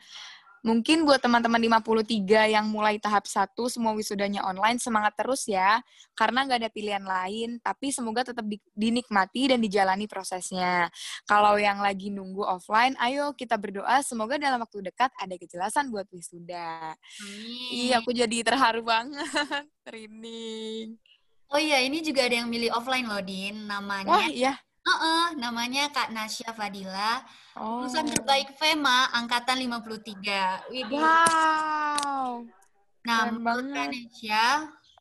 Mungkin 0.61 1.03
buat 1.05 1.21
teman-teman 1.21 1.81
53 1.81 2.53
yang 2.53 2.65
mulai 2.69 3.01
tahap 3.01 3.25
1 3.25 3.53
semua 3.69 3.93
wisudanya 3.97 4.45
online, 4.45 4.77
semangat 4.77 5.17
terus 5.17 5.49
ya. 5.49 5.81
Karena 6.13 6.45
nggak 6.45 6.59
ada 6.65 6.71
pilihan 6.71 7.01
lain, 7.05 7.57
tapi 7.61 7.89
semoga 7.89 8.25
tetap 8.25 8.45
di, 8.45 8.61
dinikmati 8.73 9.53
dan 9.53 9.59
dijalani 9.59 10.05
prosesnya. 10.05 10.89
Kalau 11.25 11.57
yang 11.57 11.81
lagi 11.81 12.13
nunggu 12.13 12.45
offline, 12.45 12.93
ayo 13.01 13.33
kita 13.33 13.57
berdoa 13.57 14.05
semoga 14.05 14.37
dalam 14.37 14.61
waktu 14.61 14.93
dekat 14.93 15.09
ada 15.17 15.35
kejelasan 15.35 15.89
buat 15.89 16.05
wisuda. 16.13 16.93
Iya, 17.73 17.99
aku 17.99 18.13
jadi 18.13 18.45
terharu 18.45 18.85
banget. 18.85 19.25
Training. 19.87 20.97
Oh 21.51 21.59
iya, 21.59 21.83
ini 21.83 21.99
juga 21.99 22.23
ada 22.29 22.39
yang 22.39 22.47
milih 22.47 22.71
offline 22.71 23.03
loh, 23.03 23.19
Din. 23.19 23.67
Namanya. 23.67 24.07
Wah, 24.07 24.29
iya. 24.31 24.55
Uh 24.81 24.91
-uh, 24.93 25.25
namanya 25.37 25.91
Kak 25.93 26.09
Nasya 26.09 26.55
Fadila. 26.55 27.21
Oh. 27.59 27.83
Lulusan 27.83 28.07
terbaik 28.07 28.55
FEMA 28.55 29.11
angkatan 29.11 29.59
53. 29.59 30.71
Widih. 30.71 31.01
Wow. 31.01 32.47
Nah, 33.03 33.19
Keren 33.27 33.35
menurut 33.41 33.65
banget. 33.67 33.75
Kak 33.75 33.87
Nasya, 33.91 34.45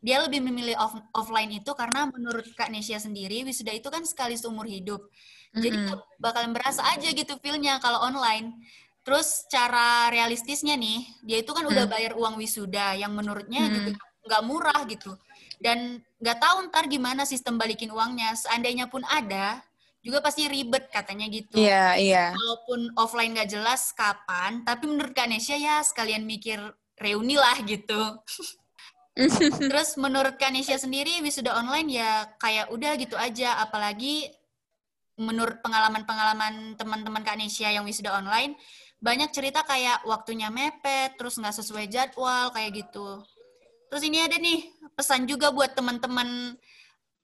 dia 0.00 0.16
lebih 0.24 0.40
memilih 0.42 0.74
off 0.80 0.96
offline 1.14 1.52
itu 1.54 1.70
karena 1.76 2.08
menurut 2.10 2.46
Kak 2.56 2.72
Nesya 2.72 2.98
sendiri 2.98 3.44
wisuda 3.46 3.70
itu 3.70 3.86
kan 3.86 4.02
sekali 4.02 4.34
seumur 4.34 4.66
hidup. 4.66 5.06
Jadi 5.50 5.74
mm 5.74 5.86
-hmm. 5.90 6.18
bakalan 6.22 6.54
berasa 6.54 6.82
aja 6.90 7.10
gitu 7.10 7.38
feel-nya 7.38 7.78
kalau 7.78 8.02
online. 8.02 8.58
Terus 9.00 9.46
cara 9.48 10.12
realistisnya 10.12 10.76
nih, 10.76 11.06
dia 11.24 11.38
itu 11.42 11.50
kan 11.50 11.64
mm. 11.66 11.72
udah 11.72 11.84
bayar 11.88 12.12
uang 12.14 12.38
wisuda 12.38 12.94
yang 12.98 13.14
menurutnya 13.14 13.66
mm. 13.66 13.74
juga 13.74 13.90
nggak 14.30 14.42
murah 14.44 14.80
gitu 14.86 15.16
dan 15.60 16.00
nggak 16.20 16.38
tahu 16.40 16.56
ntar 16.72 16.88
gimana 16.88 17.28
sistem 17.28 17.60
balikin 17.60 17.92
uangnya 17.92 18.32
seandainya 18.36 18.88
pun 18.88 19.04
ada 19.08 19.60
juga 20.00 20.24
pasti 20.24 20.48
ribet 20.48 20.88
katanya 20.88 21.28
gitu. 21.28 21.60
Iya, 21.60 21.68
yeah, 21.68 21.90
iya. 21.96 22.14
Yeah. 22.16 22.28
Walaupun 22.32 22.80
offline 22.96 23.36
nggak 23.36 23.52
jelas 23.52 23.92
kapan, 23.92 24.64
tapi 24.64 24.88
menurut 24.88 25.12
Kak 25.12 25.28
Nesya 25.28 25.56
ya 25.60 25.76
sekalian 25.84 26.24
mikir 26.24 26.60
reuni 26.96 27.36
lah 27.36 27.56
gitu. 27.64 28.00
Terus 29.70 30.00
menurut 30.00 30.40
Kak 30.40 30.52
Nesya 30.56 30.80
sendiri 30.80 31.20
wisuda 31.20 31.52
online 31.52 31.88
ya 32.00 32.32
kayak 32.40 32.72
udah 32.72 32.92
gitu 32.96 33.16
aja, 33.20 33.60
apalagi 33.60 34.32
menurut 35.20 35.60
pengalaman-pengalaman 35.60 36.80
teman-teman 36.80 37.20
Kak 37.20 37.36
Nesya 37.36 37.76
yang 37.76 37.84
wisuda 37.84 38.16
online, 38.16 38.56
banyak 39.04 39.28
cerita 39.36 39.60
kayak 39.68 40.00
waktunya 40.08 40.48
mepet, 40.48 41.20
terus 41.20 41.36
nggak 41.36 41.56
sesuai 41.60 41.92
jadwal 41.92 42.48
kayak 42.56 42.88
gitu. 42.88 43.20
Terus 43.92 44.02
ini 44.06 44.24
ada 44.24 44.40
nih 44.40 44.64
pesan 44.96 45.28
juga 45.28 45.52
buat 45.52 45.76
teman-teman 45.76 46.56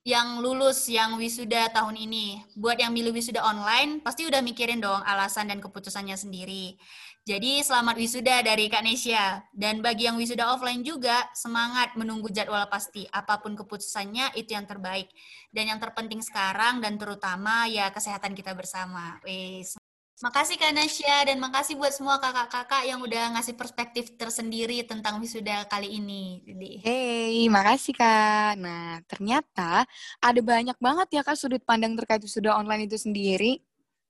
yang 0.07 0.39
lulus, 0.39 0.87
yang 0.87 1.19
wisuda 1.19 1.67
tahun 1.75 1.99
ini. 1.99 2.39
Buat 2.55 2.79
yang 2.79 2.95
milih 2.95 3.11
wisuda 3.11 3.43
online, 3.43 3.99
pasti 3.99 4.23
udah 4.23 4.39
mikirin 4.39 4.79
dong 4.79 5.03
alasan 5.03 5.51
dan 5.51 5.59
keputusannya 5.59 6.15
sendiri. 6.15 6.79
Jadi 7.27 7.59
selamat 7.59 7.99
wisuda 7.99 8.39
dari 8.39 8.71
Kak 8.71 8.87
Nesya. 8.87 9.51
Dan 9.51 9.83
bagi 9.83 10.07
yang 10.07 10.15
wisuda 10.15 10.47
offline 10.47 10.79
juga, 10.79 11.27
semangat 11.35 11.91
menunggu 11.99 12.31
jadwal 12.31 12.63
pasti. 12.71 13.03
Apa 13.11 13.43
pun 13.43 13.59
keputusannya, 13.59 14.31
itu 14.39 14.55
yang 14.55 14.63
terbaik. 14.63 15.11
Dan 15.51 15.75
yang 15.75 15.79
terpenting 15.83 16.23
sekarang 16.23 16.79
dan 16.79 16.95
terutama 16.95 17.67
ya 17.67 17.91
kesehatan 17.91 18.31
kita 18.31 18.55
bersama. 18.55 19.19
Wis. 19.27 19.75
Makasih 20.17 20.57
Kak 20.57 20.73
Nasya 20.73 21.29
dan 21.29 21.37
makasih 21.37 21.77
buat 21.77 21.93
semua 21.93 22.17
kakak-kakak 22.17 22.89
yang 22.89 22.97
udah 23.05 23.37
ngasih 23.37 23.53
perspektif 23.53 24.17
tersendiri 24.17 24.81
tentang 24.81 25.21
wisuda 25.21 25.69
kali 25.69 25.93
ini. 26.01 26.41
Jadi, 26.41 26.81
Hey, 26.81 27.45
makasih 27.53 27.93
Kak. 27.93 28.57
Nah, 28.57 28.97
ternyata 29.05 29.85
ada 30.17 30.41
banyak 30.41 30.73
banget 30.81 31.07
ya 31.13 31.21
Kak 31.21 31.37
sudut 31.37 31.61
pandang 31.61 31.93
terkait 31.93 32.17
wisuda 32.17 32.57
online 32.57 32.89
itu 32.89 32.97
sendiri. 32.97 33.61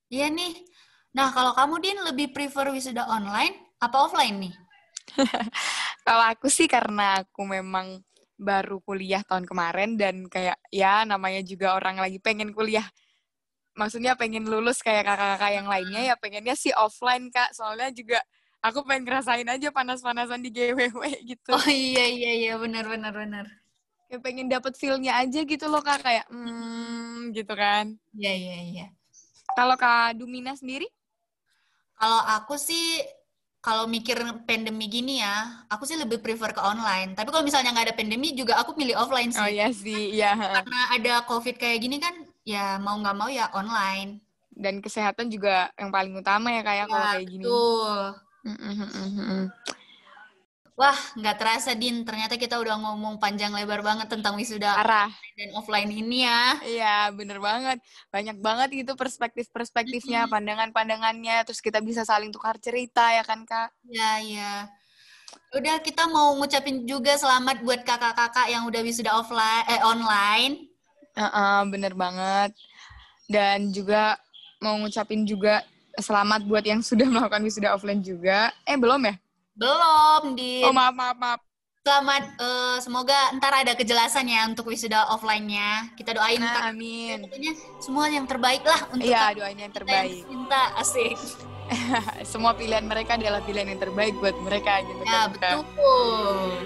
Iya 0.08 0.32
nih. 0.32 0.63
Nah, 1.12 1.36
kalau 1.36 1.52
kamu 1.52 1.76
Din 1.84 2.00
lebih 2.00 2.32
prefer 2.32 2.72
wisuda 2.72 3.04
online 3.04 3.76
apa 3.84 3.98
offline 4.00 4.48
nih? 4.48 4.54
Kalau 6.08 6.24
aku 6.24 6.48
sih 6.48 6.72
karena 6.72 7.20
aku 7.20 7.43
memang 7.43 8.00
baru 8.39 8.80
kuliah 8.80 9.28
tahun 9.28 9.43
kemarin 9.43 10.00
dan 10.00 10.24
kayak 10.32 10.56
ya 10.72 11.04
namanya 11.04 11.43
juga 11.43 11.76
orang 11.76 12.00
lagi 12.00 12.22
pengen 12.24 12.56
kuliah 12.56 12.86
maksudnya 13.80 14.13
pengen 14.22 14.44
lulus 14.52 14.78
kayak 14.86 15.04
kakak-kakak 15.08 15.52
yang 15.58 15.68
lainnya 15.74 16.02
ya 16.10 16.16
pengennya 16.18 16.56
sih 16.58 16.74
offline 16.76 17.30
kak 17.36 17.50
soalnya 17.58 17.90
juga 17.94 18.20
aku 18.66 18.80
pengen 18.88 19.04
ngerasain 19.08 19.48
aja 19.48 19.70
panas-panasan 19.78 20.42
di 20.46 20.50
GWW 20.56 21.02
gitu 21.32 21.54
Oh 21.56 21.68
iya 21.68 22.04
iya 22.18 22.32
iya 22.42 22.54
benar 22.63 22.84
benar 22.92 23.13
benar. 23.22 23.46
kayak 24.08 24.22
pengen 24.26 24.48
dapet 24.54 24.74
feel-nya 24.80 25.13
aja 25.22 25.40
gitu 25.52 25.66
loh 25.72 25.82
kak 25.84 26.00
kayak 26.06 26.26
hmm 26.32 27.36
gitu 27.36 27.54
kan 27.62 27.86
Iya 28.18 28.32
iya 28.42 28.56
iya. 28.72 28.86
kalau 29.58 29.76
kak 29.82 30.16
Dumina 30.20 30.54
sendiri 30.60 30.88
Kalau 31.98 32.22
aku 32.38 32.56
sih 32.62 33.02
kalau 33.58 33.84
mikir 33.90 34.16
pandemi 34.48 34.86
gini 34.88 35.20
ya, 35.20 35.66
aku 35.68 35.84
sih 35.90 35.98
lebih 36.00 36.22
prefer 36.24 36.54
ke 36.56 36.62
online. 36.62 37.18
Tapi 37.18 37.28
kalau 37.34 37.44
misalnya 37.44 37.74
nggak 37.74 37.88
ada 37.92 37.98
pandemi 38.00 38.32
juga 38.38 38.54
aku 38.62 38.72
milih 38.80 38.96
offline 38.96 39.34
sih. 39.34 39.42
oh 39.42 39.50
iya 39.50 39.68
sih 39.74 40.13
iya 40.16 40.28
Karena 40.38 40.78
ada 40.96 41.13
COVID 41.28 41.56
kayak 41.60 41.78
gini 41.84 41.98
kan, 42.00 42.16
ya 42.48 42.80
mau 42.80 42.96
nggak 42.96 43.18
mau 43.20 43.28
ya 43.28 43.52
online. 43.52 44.24
dan 44.58 44.82
kesehatan 44.82 45.30
juga 45.30 45.70
yang 45.78 45.94
paling 45.94 46.18
utama 46.18 46.50
ya 46.50 46.66
kayak 46.66 46.90
kalau 46.90 47.06
Ya, 47.06 47.14
kayak 47.14 47.28
gini 47.30 47.44
betul. 47.46 48.02
Mm. 48.48 49.52
Wah, 50.78 50.94
nggak 51.18 51.38
terasa, 51.42 51.74
Din. 51.74 52.06
Ternyata 52.06 52.38
kita 52.38 52.62
udah 52.62 52.78
ngomong 52.78 53.18
panjang 53.18 53.50
lebar 53.50 53.82
banget 53.82 54.14
tentang 54.14 54.38
wisuda 54.38 54.78
parah 54.78 55.10
dan 55.34 55.50
offline 55.58 55.90
ini 55.90 56.22
ya. 56.22 56.54
Iya, 56.62 56.98
bener 57.18 57.42
banget. 57.42 57.82
Banyak 58.14 58.38
banget 58.38 58.86
gitu 58.86 58.94
perspektif-perspektifnya, 58.94 60.30
pandangan-pandangannya, 60.30 61.50
terus 61.50 61.66
kita 61.66 61.82
bisa 61.82 62.06
saling 62.06 62.30
tukar 62.30 62.62
cerita 62.62 63.10
ya 63.10 63.26
kan, 63.26 63.42
Kak? 63.50 63.74
Ya, 63.90 64.22
ya. 64.22 64.54
Udah, 65.58 65.82
kita 65.82 66.06
mau 66.14 66.38
ngucapin 66.38 66.86
juga 66.86 67.18
selamat 67.18 67.66
buat 67.66 67.82
kakak-kakak 67.82 68.46
yang 68.54 68.70
udah 68.70 68.82
wisuda 68.86 69.18
offline, 69.18 69.66
eh, 69.66 69.82
online. 69.82 70.77
Heeh, 71.17 71.60
bener 71.73 71.93
banget. 71.97 72.53
Dan 73.25 73.73
juga 73.73 74.15
mau 74.62 74.77
ngucapin 74.77 75.25
juga 75.25 75.65
selamat 75.97 76.45
buat 76.45 76.62
yang 76.62 76.86
sudah 76.86 77.10
melakukan 77.13 77.41
wisuda 77.41 77.73
offline 77.73 78.06
juga. 78.06 78.53
Eh, 78.63 78.77
belum 78.77 79.01
ya? 79.01 79.15
Belum, 79.58 80.38
Din. 80.38 80.69
Oh, 80.69 80.73
maaf, 80.73 80.93
maaf, 80.93 81.17
maaf. 81.17 81.39
Selamat, 81.82 82.23
eh, 82.36 82.77
semoga 82.84 83.15
ntar 83.39 83.63
ada 83.63 83.71
kejelasan 83.71 84.27
ya 84.27 84.43
untuk 84.45 84.67
wisuda 84.69 85.08
offline-nya. 85.08 85.95
Kita 85.95 86.13
doain 86.13 86.38
Nah, 86.38 86.69
amin. 86.69 87.23
Pokoknya 87.25 87.56
semua 87.80 88.12
yang 88.12 88.27
terbaik 88.27 88.60
lah 88.62 88.91
untuk 88.91 89.08
Iya, 89.08 89.32
doain 89.34 89.56
yang 89.58 89.71
terbaik. 89.73 90.27
cinta, 90.27 90.62
asik. 90.77 91.15
Semua 92.32 92.56
pilihan 92.56 92.84
mereka 92.84 93.19
adalah 93.19 93.43
pilihan 93.43 93.67
yang 93.67 93.80
terbaik 93.80 94.15
buat 94.23 94.36
mereka 94.39 94.80
gitu 94.88 95.03
Ya, 95.03 95.27
kan, 95.27 95.60
betul. 95.63 96.63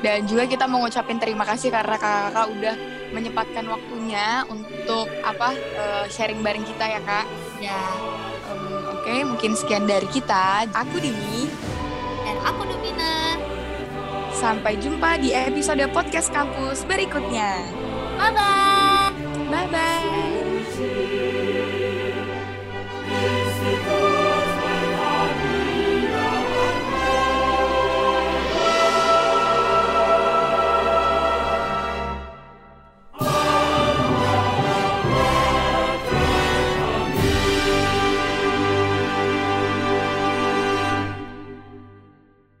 Dan 0.00 0.18
juga 0.24 0.44
kita 0.48 0.64
mau 0.64 0.80
ngucapin 0.80 1.20
terima 1.20 1.44
kasih 1.44 1.68
karena 1.68 1.96
kakak-kakak 2.00 2.46
udah 2.48 2.74
menyempatkan 3.12 3.68
waktunya 3.68 4.42
untuk 4.48 5.06
apa 5.22 5.52
eh, 5.54 6.04
sharing 6.08 6.40
bareng 6.40 6.64
kita 6.64 6.84
ya 6.88 7.00
kak. 7.04 7.26
Ya, 7.62 7.78
Em, 8.50 8.62
Oke, 8.92 9.14
mungkin 9.24 9.52
sekian 9.54 9.86
dari 9.86 10.06
kita. 10.10 10.66
Aku 10.72 10.98
Dini. 10.98 11.46
dan 12.22 12.38
aku 12.46 12.62
Dumina. 12.66 13.34
Sampai 14.32 14.78
jumpa 14.78 15.18
di 15.18 15.34
episode 15.34 15.82
podcast 15.90 16.30
kampus 16.30 16.86
berikutnya. 16.86 17.62
Bye-bye. 18.18 19.10
Bye 19.50 19.68
bye. 19.70 20.51